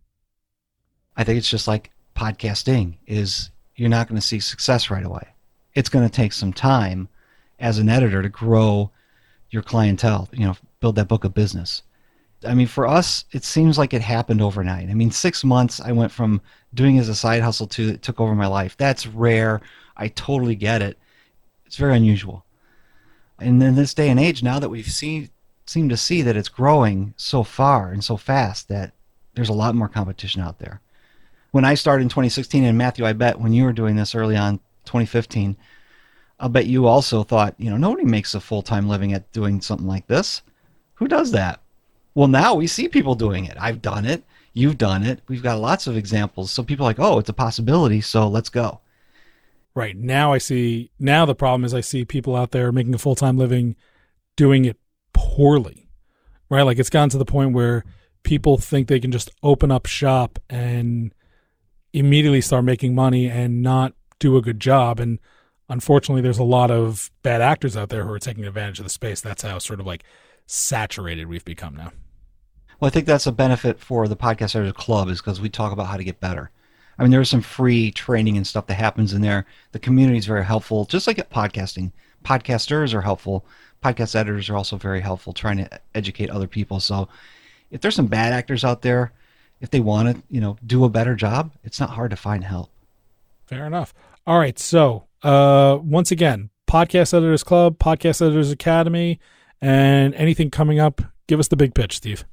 I 1.15 1.23
think 1.23 1.37
it's 1.37 1.51
just 1.51 1.69
like 1.69 1.91
podcasting 2.17 2.97
is 3.07 3.51
you're 3.77 3.91
not 3.91 4.09
going 4.09 4.19
to 4.19 4.27
see 4.27 4.41
success 4.41 4.89
right 4.89 5.05
away. 5.05 5.29
It's 5.75 5.91
going 5.91 6.09
to 6.09 6.11
take 6.11 6.33
some 6.33 6.55
time 6.55 7.11
as 7.59 7.79
an 7.79 7.91
editor 7.91 8.23
to 8.23 8.31
grow 8.31 8.91
your 9.51 9.61
clientele, 9.61 10.31
you 10.33 10.47
know, 10.47 10.57
build 10.81 10.97
that 10.97 11.09
book 11.09 11.25
of 11.25 11.35
business. 11.35 11.83
I 12.43 12.55
mean, 12.55 12.69
for 12.69 12.87
us, 12.87 13.27
it 13.33 13.45
seems 13.45 13.77
like 13.77 13.93
it 13.93 14.01
happened 14.01 14.41
overnight. 14.41 14.89
I 14.89 14.95
mean, 14.95 15.11
six 15.11 15.45
months 15.45 15.79
I 15.79 15.93
went 15.93 16.11
from 16.11 16.41
doing 16.73 16.99
as 16.99 17.11
a 17.11 17.15
side 17.15 17.43
hustle 17.43 17.67
to 17.67 17.87
it 17.91 18.01
took 18.01 18.19
over 18.19 18.35
my 18.35 18.47
life. 18.47 18.79
That's 18.79 19.07
rare. 19.07 19.61
I 19.95 20.09
totally 20.09 20.55
get 20.55 20.81
it. 20.81 20.99
It's 21.67 21.77
very 21.77 21.95
unusual. 21.95 22.47
And 23.39 23.63
in 23.63 23.75
this 23.75 23.95
day 23.95 24.09
and 24.09 24.21
age, 24.21 24.43
now 24.43 24.59
that 24.59 24.69
we've 24.69 24.87
seen 24.87 25.31
seem 25.67 25.89
to 25.89 25.97
see 25.97 26.21
that 26.23 26.37
it's 26.37 26.49
growing 26.49 27.15
so 27.17 27.43
far 27.43 27.91
and 27.91 28.05
so 28.05 28.17
fast 28.17 28.69
that 28.69 28.93
there's 29.35 29.49
a 29.49 29.55
lot 29.55 29.75
more 29.75 29.89
competition 29.89 30.43
out 30.43 30.59
there 30.59 30.83
when 31.55 31.65
I 31.65 31.75
started 31.75 32.03
in 32.03 32.09
2016, 32.09 32.65
and 32.65 32.77
Matthew, 32.77 33.07
I 33.07 33.13
bet 33.13 33.39
when 33.39 33.53
you 33.53 33.63
were 33.63 33.73
doing 33.73 33.95
this 33.95 34.17
early 34.17 34.37
on, 34.37 34.59
2015, 34.87 35.57
I'll 36.41 36.49
bet 36.49 36.67
you 36.67 36.89
also 36.89 37.23
thought, 37.23 37.55
you 37.59 37.71
know, 37.71 37.77
nobody 37.77 38.05
makes 38.05 38.35
a 38.35 38.41
full 38.41 38.61
time 38.61 38.89
living 38.89 39.13
at 39.13 39.31
doing 39.31 39.61
something 39.61 39.87
like 39.87 40.09
this. 40.09 40.43
Who 40.95 41.07
does 41.07 41.31
that? 41.31 41.61
Well, 42.13 42.27
now 42.27 42.55
we 42.55 42.67
see 42.67 42.89
people 42.89 43.15
doing 43.15 43.45
it. 43.45 43.57
I've 43.57 43.81
done 43.81 44.05
it. 44.05 44.25
You've 44.53 44.79
done 44.79 45.05
it. 45.05 45.21
We've 45.29 45.45
got 45.45 45.61
lots 45.61 45.87
of 45.87 45.97
examples. 45.97 46.51
So 46.51 46.65
people 46.65 46.87
are 46.87 46.89
like, 46.89 46.99
oh, 46.99 47.21
it's 47.21 47.29
a 47.29 47.33
possibility. 47.33 48.01
So 48.01 48.27
let's 48.27 48.49
go. 48.49 48.81
Right. 49.75 49.97
Now 49.97 50.33
I 50.33 50.39
see, 50.39 50.91
now 50.99 51.27
the 51.27 51.35
problem 51.35 51.65
is 51.65 51.75
I 51.75 51.81
see 51.81 52.05
people 52.05 52.37
out 52.37 52.53
there 52.53 52.71
making 52.71 52.95
a 52.95 52.99
full 52.99 53.17
time 53.17 53.37
living 53.37 53.75
doing 54.37 54.65
it 54.65 54.79
poorly. 55.13 55.89
Right. 56.49 56.63
Like 56.63 56.79
it's 56.79 56.91
gotten 56.91 57.11
to 57.11 57.19
the 57.19 57.25
point 57.25 57.53
where 57.53 57.85
people 58.23 58.57
think 58.57 58.89
they 58.89 59.01
can 59.01 59.11
just 59.11 59.31
open 59.43 59.71
up 59.71 59.87
shop 59.87 60.39
and 60.49 61.13
immediately 61.93 62.41
start 62.41 62.65
making 62.65 62.95
money 62.95 63.29
and 63.29 63.63
not 63.63 63.95
do 64.19 64.37
a 64.37 64.43
good 64.43 64.61
job. 64.61 65.01
And 65.01 65.19
unfortunately, 65.69 66.23
there's 66.23 66.39
a 66.39 66.45
lot 66.45 66.71
of 66.71 67.11
bad 67.23 67.41
actors 67.41 67.77
out 67.77 67.89
there 67.89 68.05
who 68.05 68.13
are 68.13 68.19
taking 68.19 68.45
advantage 68.45 68.79
of 68.79 68.85
the 68.85 68.91
space. 68.91 69.21
That's 69.21 69.43
how 69.43 69.59
sort 69.59 69.81
of 69.81 69.87
like 69.87 70.05
saturated 70.47 71.27
we've 71.27 71.45
become 71.45 71.77
now. 71.77 71.93
Well, 72.81 72.89
I 72.89 72.91
think 72.91 73.07
that's 73.07 73.27
a 73.27 73.33
benefit 73.33 73.79
for 73.79 74.09
the 74.09 74.17
Podcast 74.17 74.75
Club 74.75 75.09
is 75.09 75.21
because 75.21 75.41
we 75.41 75.49
talk 75.49 75.73
about 75.73 75.87
how 75.87 75.97
to 75.97 76.05
get 76.05 76.21
better. 76.21 76.51
I 76.99 77.03
mean, 77.03 77.11
there's 77.11 77.31
some 77.31 77.41
free 77.41 77.91
training 77.91 78.37
and 78.37 78.47
stuff 78.47 78.67
that 78.67 78.75
happens 78.75 79.13
in 79.13 79.23
there. 79.23 79.47
The 79.73 79.79
community 79.79 80.19
is 80.19 80.27
very 80.27 80.45
helpful, 80.45 80.85
just 80.85 81.07
like 81.07 81.17
podcasting. 81.31 81.93
Podcasters 82.25 82.95
are 82.95 83.03
helpful. 83.03 83.45
Podcast 83.83 84.15
editors 84.15 84.49
are 84.49 84.57
also 84.57 84.77
very 84.77 85.01
helpful, 85.01 85.33
trying 85.33 85.59
to 85.59 85.69
educate 85.95 86.31
other 86.31 86.47
people. 86.47 86.81
So, 86.81 87.09
if 87.71 87.81
there's 87.81 87.97
some 87.97 88.07
bad 88.07 88.33
actors 88.33 88.65
out 88.65 88.83
there, 88.83 89.13
if 89.61 89.71
they 89.71 89.81
want 89.81 90.17
to, 90.17 90.23
you 90.31 90.41
know, 90.41 90.57
do 90.65 90.85
a 90.85 90.89
better 90.89 91.15
job, 91.15 91.53
it's 91.65 91.81
not 91.81 91.91
hard 91.91 92.11
to 92.11 92.17
find 92.17 92.45
help. 92.45 92.71
Fair 93.47 93.67
enough. 93.67 93.93
All 94.27 94.39
right. 94.39 94.59
So, 94.59 95.05
uh, 95.23 95.79
once 95.83 96.11
again, 96.11 96.51
Podcast 96.67 97.13
Editors 97.15 97.43
Club, 97.43 97.79
Podcast 97.79 98.23
Editors 98.23 98.51
Academy, 98.51 99.21
and 99.61 100.15
anything 100.15 100.51
coming 100.51 100.79
up, 100.79 101.03
give 101.27 101.41
us 101.41 101.49
the 101.49 101.57
big 101.57 101.75
pitch, 101.75 101.97
Steve. 101.97 102.25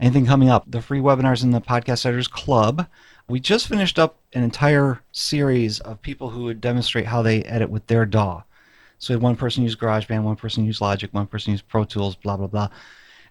Anything 0.00 0.26
coming 0.26 0.48
up? 0.48 0.64
The 0.70 0.82
free 0.82 1.00
webinars 1.00 1.42
in 1.42 1.50
the 1.50 1.60
Podcast 1.60 2.06
Editors 2.06 2.26
Club. 2.26 2.86
We 3.28 3.38
just 3.38 3.68
finished 3.68 3.98
up 3.98 4.16
an 4.32 4.42
entire 4.42 5.02
series 5.12 5.78
of 5.80 6.02
people 6.02 6.30
who 6.30 6.44
would 6.44 6.60
demonstrate 6.60 7.06
how 7.06 7.22
they 7.22 7.42
edit 7.44 7.70
with 7.70 7.86
their 7.86 8.06
DAW. 8.06 8.42
So 8.98 9.12
we 9.12 9.16
had 9.16 9.22
one 9.22 9.36
person 9.36 9.62
use 9.62 9.76
GarageBand, 9.76 10.22
one 10.22 10.36
person 10.36 10.64
use 10.64 10.80
Logic, 10.80 11.12
one 11.12 11.26
person 11.26 11.52
use 11.52 11.62
Pro 11.62 11.84
Tools, 11.84 12.16
blah, 12.16 12.36
blah, 12.36 12.46
blah 12.46 12.70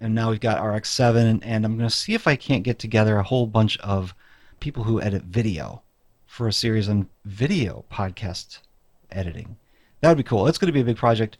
and 0.01 0.15
now 0.15 0.29
we've 0.29 0.39
got 0.39 0.61
RX7, 0.61 1.41
and 1.43 1.65
I'm 1.65 1.77
going 1.77 1.89
to 1.89 1.95
see 1.95 2.13
if 2.13 2.27
I 2.27 2.35
can't 2.35 2.63
get 2.63 2.79
together 2.79 3.17
a 3.17 3.23
whole 3.23 3.47
bunch 3.47 3.77
of 3.79 4.13
people 4.59 4.83
who 4.83 5.01
edit 5.01 5.23
video 5.23 5.81
for 6.25 6.47
a 6.47 6.53
series 6.53 6.87
on 6.87 7.09
video 7.25 7.83
podcast 7.91 8.59
editing. 9.11 9.57
That 10.01 10.09
would 10.09 10.17
be 10.17 10.23
cool. 10.23 10.47
It's 10.47 10.57
going 10.57 10.67
to 10.67 10.73
be 10.73 10.81
a 10.81 10.85
big 10.85 10.97
project. 10.97 11.37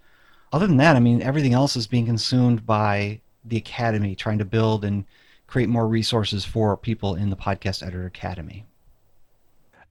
Other 0.51 0.67
than 0.67 0.77
that, 0.77 0.95
I 0.95 1.00
mean, 1.00 1.21
everything 1.21 1.53
else 1.53 1.75
is 1.75 1.88
being 1.88 2.05
consumed 2.05 2.65
by 2.65 3.21
the 3.43 3.58
Academy, 3.58 4.15
trying 4.15 4.38
to 4.39 4.46
build 4.46 4.84
and 4.84 5.05
create 5.48 5.69
more 5.69 5.88
resources 5.88 6.46
for 6.46 6.77
people 6.77 7.15
in 7.15 7.29
the 7.29 7.36
Podcast 7.36 7.81
Editor 7.81 8.05
Academy. 8.05 8.65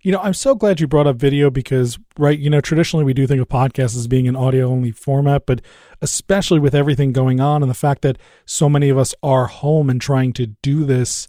You 0.00 0.12
know, 0.12 0.21
I'm 0.21 0.35
so 0.35 0.55
glad 0.55 0.78
you 0.78 0.87
brought 0.87 1.09
up 1.09 1.17
video 1.17 1.50
because, 1.50 1.99
right, 2.17 2.38
you 2.38 2.49
know, 2.49 2.61
traditionally 2.61 3.05
we 3.05 3.14
do 3.14 3.26
think 3.26 3.40
of 3.40 3.49
podcasts 3.49 3.97
as 3.97 4.07
being 4.07 4.28
an 4.28 4.37
audio 4.37 4.69
only 4.69 4.93
format, 4.93 5.45
but 5.45 5.61
especially 6.00 6.61
with 6.61 6.75
everything 6.75 7.12
going 7.12 7.40
on 7.40 7.62
and 7.62 7.71
the 7.71 7.75
fact 7.75 8.02
that 8.02 8.17
so 8.47 8.69
many 8.69 8.90
of 8.90 8.97
us 8.97 9.12
are 9.25 9.47
home 9.47 9.90
and 9.90 10.00
trying 10.00 10.33
to 10.35 10.47
do 10.62 10.85
this 10.85 11.26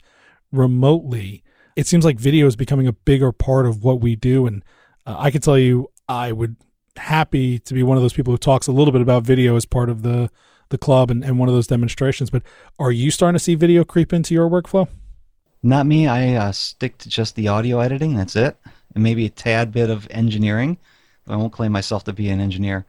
remotely, 0.52 1.44
it 1.76 1.88
seems 1.88 2.06
like 2.06 2.20
video 2.20 2.46
is 2.46 2.56
becoming 2.56 2.86
a 2.86 2.94
bigger 2.94 3.32
part 3.32 3.66
of 3.66 3.84
what 3.84 4.02
we 4.02 4.16
do. 4.16 4.46
And 4.46 4.64
uh, 5.08 5.16
I 5.18 5.32
can 5.32 5.42
tell 5.42 5.58
you, 5.58 5.90
I 6.08 6.32
would 6.32 6.56
happy 6.96 7.58
to 7.60 7.74
be 7.74 7.82
one 7.82 7.98
of 7.98 8.04
those 8.04 8.14
people 8.14 8.34
who 8.34 8.38
talks 8.38 8.68
a 8.68 8.72
little 8.72 8.92
bit 8.92 9.02
about 9.02 9.24
video 9.24 9.56
as 9.56 9.66
part 9.66 9.90
of 9.90 10.04
the 10.04 10.30
the 10.70 10.78
club 10.78 11.12
and, 11.12 11.24
and 11.24 11.38
one 11.38 11.50
of 11.50 11.56
those 11.56 11.68
demonstrations. 11.68 12.30
But 12.30 12.44
are 12.78 12.92
you 12.92 13.12
starting 13.12 13.38
to 13.38 13.44
see 13.44 13.56
video 13.56 13.84
creep 13.84 14.14
into 14.14 14.34
your 14.34 14.50
workflow? 14.50 14.88
Not 15.62 15.86
me. 15.86 16.08
I 16.08 16.36
uh, 16.36 16.52
stick 16.52 16.98
to 17.00 17.10
just 17.10 17.36
the 17.36 17.50
audio 17.50 17.80
editing. 17.80 18.16
That's 18.16 18.36
it, 18.36 18.58
and 18.96 19.04
maybe 19.04 19.26
a 19.26 19.30
tad 19.30 19.72
bit 19.72 19.90
of 19.90 20.08
engineering. 20.10 20.78
I 21.28 21.36
won't 21.36 21.54
claim 21.54 21.72
myself 21.72 22.06
to 22.06 22.14
be 22.14 22.30
an 22.30 22.40
engineer. 22.40 22.86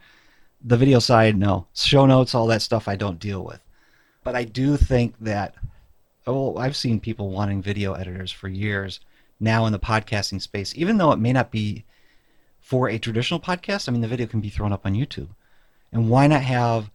The 0.62 0.76
video 0.76 0.98
side, 0.98 1.36
no. 1.36 1.66
Show 1.74 2.06
notes, 2.06 2.34
all 2.34 2.46
that 2.46 2.62
stuff, 2.62 2.86
I 2.86 2.96
don't 2.96 3.18
deal 3.18 3.44
with. 3.44 3.60
But 4.22 4.36
I 4.36 4.44
do 4.44 4.76
think 4.76 5.14
that. 5.20 5.54
Oh, 6.26 6.56
I've 6.56 6.76
seen 6.76 7.00
people 7.00 7.30
wanting 7.30 7.62
video 7.62 7.94
editors 7.94 8.30
for 8.30 8.46
years 8.46 9.00
now 9.40 9.66
in 9.66 9.72
the 9.72 9.78
podcasting 9.78 10.40
space, 10.40 10.72
even 10.76 10.98
though 10.98 11.12
it 11.12 11.18
may 11.18 11.32
not 11.32 11.50
be 11.50 11.84
for 12.60 12.88
a 12.88 12.98
traditional 12.98 13.40
podcast. 13.40 13.88
I 13.88 13.92
mean, 13.92 14.02
the 14.02 14.06
video 14.06 14.26
can 14.26 14.40
be 14.40 14.50
thrown 14.50 14.72
up 14.72 14.86
on 14.86 14.94
YouTube, 14.94 15.30
and 15.92 16.08
why 16.08 16.26
not 16.26 16.42
have 16.42 16.90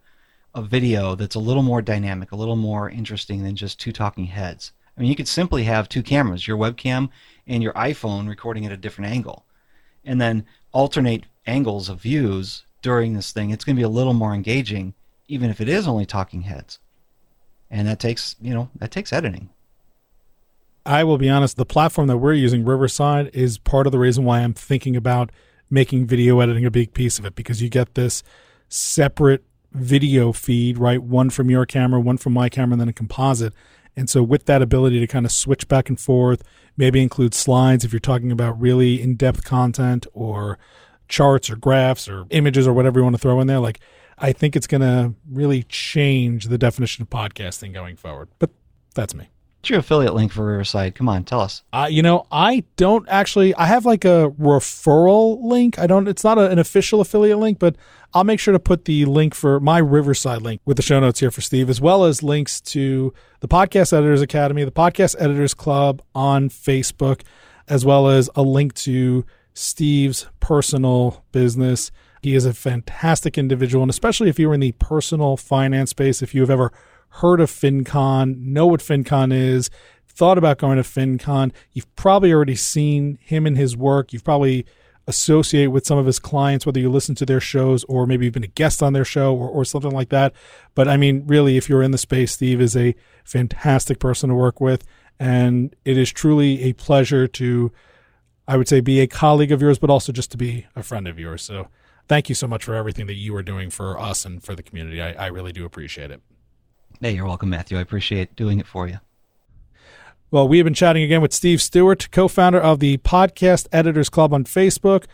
a 0.55 0.61
video 0.61 1.13
that's 1.13 1.35
a 1.35 1.39
little 1.39 1.61
more 1.61 1.81
dynamic, 1.81 2.31
a 2.31 2.35
little 2.35 2.55
more 2.55 2.89
interesting 2.89 3.43
than 3.43 3.55
just 3.55 3.79
two 3.79 3.91
talking 3.91 4.25
heads? 4.25 4.71
I 4.97 5.01
mean, 5.01 5.09
you 5.09 5.15
could 5.15 5.27
simply 5.27 5.65
have 5.65 5.87
two 5.87 6.01
cameras, 6.01 6.47
your 6.47 6.57
webcam 6.57 7.09
and 7.45 7.61
your 7.61 7.73
iPhone 7.73 8.27
recording 8.27 8.65
at 8.65 8.71
a 8.71 8.77
different 8.77 9.11
angle, 9.11 9.45
and 10.03 10.19
then 10.19 10.45
alternate 10.71 11.25
angles 11.45 11.89
of 11.89 12.01
views 12.01 12.65
during 12.81 13.13
this 13.13 13.31
thing. 13.31 13.49
It's 13.49 13.65
going 13.65 13.75
to 13.75 13.79
be 13.79 13.83
a 13.83 13.89
little 13.89 14.13
more 14.13 14.33
engaging, 14.33 14.93
even 15.27 15.49
if 15.49 15.59
it 15.59 15.67
is 15.67 15.87
only 15.87 16.05
talking 16.05 16.41
heads. 16.41 16.79
And 17.69 17.87
that 17.87 17.99
takes, 17.99 18.35
you 18.41 18.53
know, 18.53 18.69
that 18.77 18.91
takes 18.91 19.11
editing. 19.11 19.49
I 20.85 21.03
will 21.03 21.17
be 21.17 21.29
honest, 21.29 21.57
the 21.57 21.65
platform 21.65 22.07
that 22.07 22.17
we're 22.17 22.33
using, 22.33 22.63
Riverside, 22.63 23.31
is 23.33 23.57
part 23.57 23.87
of 23.87 23.91
the 23.91 23.99
reason 23.99 24.23
why 24.23 24.39
I'm 24.39 24.53
thinking 24.53 24.95
about 24.95 25.31
making 25.69 26.05
video 26.05 26.39
editing 26.39 26.65
a 26.65 26.71
big 26.71 26.93
piece 26.93 27.17
of 27.17 27.25
it 27.25 27.35
because 27.35 27.61
you 27.61 27.69
get 27.69 27.95
this 27.95 28.23
separate 28.69 29.43
video 29.75 30.31
feed, 30.31 30.77
right? 30.77 31.01
One 31.01 31.29
from 31.29 31.49
your 31.49 31.65
camera, 31.65 31.99
one 31.99 32.17
from 32.17 32.33
my 32.33 32.49
camera, 32.49 32.73
and 32.73 32.81
then 32.81 32.89
a 32.89 32.93
composite. 32.93 33.53
And 33.95 34.09
so, 34.09 34.23
with 34.23 34.45
that 34.45 34.61
ability 34.61 34.99
to 34.99 35.07
kind 35.07 35.25
of 35.25 35.31
switch 35.31 35.67
back 35.67 35.89
and 35.89 35.99
forth, 35.99 36.43
maybe 36.75 37.01
include 37.01 37.33
slides 37.33 37.85
if 37.85 37.93
you're 37.93 37.99
talking 37.99 38.31
about 38.31 38.59
really 38.59 39.01
in 39.01 39.15
depth 39.15 39.43
content 39.45 40.05
or 40.13 40.57
charts 41.07 41.49
or 41.49 41.55
graphs 41.55 42.09
or 42.09 42.25
images 42.29 42.67
or 42.67 42.73
whatever 42.73 42.99
you 42.99 43.03
want 43.03 43.15
to 43.15 43.21
throw 43.21 43.39
in 43.39 43.47
there, 43.47 43.59
like 43.59 43.79
I 44.17 44.31
think 44.31 44.55
it's 44.55 44.67
going 44.67 44.81
to 44.81 45.13
really 45.29 45.63
change 45.63 46.47
the 46.47 46.57
definition 46.57 47.01
of 47.01 47.09
podcasting 47.09 47.73
going 47.73 47.95
forward. 47.95 48.29
But 48.39 48.51
that's 48.93 49.13
me. 49.13 49.29
What's 49.59 49.71
your 49.71 49.79
affiliate 49.79 50.13
link 50.13 50.31
for 50.31 50.45
Riverside? 50.45 50.93
Come 50.93 51.09
on, 51.09 51.23
tell 51.23 51.41
us. 51.41 51.63
Uh, 51.73 51.87
you 51.89 52.03
know, 52.03 52.27
I 52.31 52.65
don't 52.75 53.07
actually. 53.09 53.55
I 53.55 53.65
have 53.65 53.83
like 53.83 54.05
a 54.05 54.31
referral 54.39 55.43
link. 55.43 55.79
I 55.79 55.87
don't. 55.87 56.07
It's 56.07 56.23
not 56.23 56.37
a, 56.37 56.51
an 56.51 56.59
official 56.59 57.01
affiliate 57.01 57.39
link, 57.39 57.57
but 57.57 57.75
I'll 58.15 58.23
make 58.23 58.39
sure 58.39 58.53
to 58.53 58.59
put 58.59 58.85
the 58.85 59.03
link 59.03 59.35
for 59.35 59.59
my 59.59 59.77
Riverside 59.77 60.41
link 60.41 60.61
with 60.63 60.77
the 60.77 60.83
show 60.83 61.01
notes 61.01 61.19
here 61.19 61.31
for 61.31 61.41
Steve, 61.41 61.69
as 61.69 61.81
well 61.81 62.05
as 62.05 62.23
links 62.23 62.61
to 62.61 63.13
the 63.41 63.47
Podcast 63.49 63.91
Editors 63.91 64.21
Academy, 64.21 64.63
the 64.63 64.71
Podcast 64.71 65.17
Editors 65.19 65.53
Club 65.53 66.01
on 66.15 66.47
Facebook, 66.47 67.23
as 67.67 67.83
well 67.83 68.07
as 68.07 68.29
a 68.33 68.41
link 68.41 68.73
to 68.75 69.25
Steve's 69.53 70.27
personal 70.39 71.25
business. 71.33 71.91
He 72.21 72.35
is 72.35 72.45
a 72.45 72.53
fantastic 72.53 73.37
individual, 73.37 73.83
and 73.83 73.89
especially 73.89 74.29
if 74.29 74.39
you're 74.39 74.53
in 74.53 74.61
the 74.61 74.71
personal 74.71 75.35
finance 75.35 75.89
space, 75.89 76.21
if 76.21 76.33
you 76.33 76.39
have 76.39 76.49
ever 76.49 76.71
heard 77.09 77.41
of 77.41 77.51
FinCon, 77.51 78.37
know 78.37 78.65
what 78.65 78.79
FinCon 78.79 79.33
is, 79.33 79.69
thought 80.07 80.37
about 80.37 80.57
going 80.57 80.77
to 80.77 80.83
FinCon, 80.83 81.51
you've 81.73 81.93
probably 81.97 82.31
already 82.31 82.55
seen 82.55 83.19
him 83.21 83.45
and 83.45 83.57
his 83.57 83.75
work. 83.75 84.13
You've 84.13 84.23
probably 84.23 84.65
associate 85.07 85.67
with 85.67 85.85
some 85.85 85.97
of 85.97 86.05
his 86.05 86.19
clients, 86.19 86.65
whether 86.65 86.79
you 86.79 86.89
listen 86.89 87.15
to 87.15 87.25
their 87.25 87.39
shows 87.39 87.83
or 87.85 88.05
maybe 88.05 88.25
you've 88.25 88.33
been 88.33 88.43
a 88.43 88.47
guest 88.47 88.81
on 88.81 88.93
their 88.93 89.05
show 89.05 89.35
or, 89.35 89.47
or 89.47 89.63
something 89.63 89.91
like 89.91 90.09
that. 90.09 90.33
But 90.73 90.87
I 90.87 90.97
mean, 90.97 91.23
really, 91.27 91.57
if 91.57 91.69
you're 91.69 91.83
in 91.83 91.91
the 91.91 91.97
space, 91.97 92.31
Steve 92.31 92.59
is 92.59 92.75
a 92.75 92.95
fantastic 93.23 93.99
person 93.99 94.29
to 94.29 94.35
work 94.35 94.59
with. 94.59 94.83
And 95.19 95.75
it 95.85 95.97
is 95.97 96.11
truly 96.11 96.63
a 96.63 96.73
pleasure 96.73 97.27
to, 97.27 97.71
I 98.47 98.57
would 98.57 98.67
say, 98.67 98.81
be 98.81 98.99
a 98.99 99.07
colleague 99.07 99.51
of 99.51 99.61
yours, 99.61 99.79
but 99.79 99.89
also 99.89 100.11
just 100.11 100.31
to 100.31 100.37
be 100.37 100.65
a 100.75 100.83
friend 100.83 101.07
of 101.07 101.19
yours. 101.19 101.41
So 101.41 101.67
thank 102.07 102.27
you 102.27 102.35
so 102.35 102.47
much 102.47 102.63
for 102.63 102.73
everything 102.73 103.07
that 103.07 103.13
you 103.13 103.35
are 103.35 103.43
doing 103.43 103.69
for 103.69 103.99
us 103.99 104.25
and 104.25 104.43
for 104.43 104.55
the 104.55 104.63
community. 104.63 105.01
I, 105.01 105.13
I 105.13 105.27
really 105.27 105.51
do 105.51 105.65
appreciate 105.65 106.11
it. 106.11 106.21
Hey, 106.99 107.11
you're 107.11 107.25
welcome, 107.25 107.49
Matthew. 107.49 107.77
I 107.77 107.81
appreciate 107.81 108.35
doing 108.35 108.59
it 108.59 108.67
for 108.67 108.87
you. 108.87 108.99
Well, 110.31 110.47
we 110.47 110.57
have 110.57 110.65
been 110.65 110.73
chatting 110.73 111.03
again 111.03 111.21
with 111.21 111.33
Steve 111.33 111.61
Stewart, 111.61 112.09
co 112.11 112.27
founder 112.27 112.59
of 112.59 112.79
the 112.79 112.97
Podcast 112.97 113.67
Editors 113.71 114.09
Club 114.09 114.33
on 114.33 114.43
Facebook, 114.43 115.05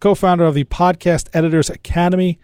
co 0.00 0.14
founder 0.14 0.44
of 0.44 0.54
the 0.54 0.64
Podcast 0.64 1.28
Editors 1.34 1.68
Academy, 1.68 2.38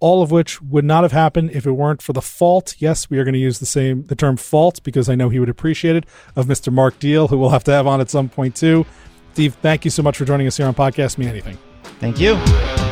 all 0.00 0.22
of 0.22 0.30
which 0.30 0.62
would 0.62 0.84
not 0.84 1.04
have 1.04 1.12
happened 1.12 1.50
if 1.52 1.66
it 1.66 1.72
weren't 1.72 2.02
for 2.02 2.14
the 2.14 2.22
fault. 2.22 2.74
Yes, 2.78 3.10
we 3.10 3.18
are 3.18 3.24
going 3.24 3.34
to 3.34 3.40
use 3.40 3.58
the 3.58 3.66
same 3.66 4.04
the 4.06 4.16
term 4.16 4.36
fault 4.36 4.82
because 4.82 5.08
I 5.08 5.14
know 5.14 5.28
he 5.28 5.38
would 5.38 5.50
appreciate 5.50 5.94
it 5.94 6.06
of 6.36 6.46
Mr. 6.46 6.72
Mark 6.72 6.98
Deal, 6.98 7.28
who 7.28 7.38
we'll 7.38 7.50
have 7.50 7.64
to 7.64 7.72
have 7.72 7.86
on 7.86 8.00
at 8.00 8.10
some 8.10 8.28
point 8.28 8.56
too. 8.56 8.86
Steve, 9.34 9.54
thank 9.62 9.84
you 9.84 9.90
so 9.90 10.02
much 10.02 10.16
for 10.16 10.24
joining 10.24 10.46
us 10.46 10.56
here 10.56 10.66
on 10.66 10.74
Podcast 10.74 11.18
Me 11.18 11.26
Anything. 11.26 11.58
Thank 12.00 12.18
you. 12.18 12.91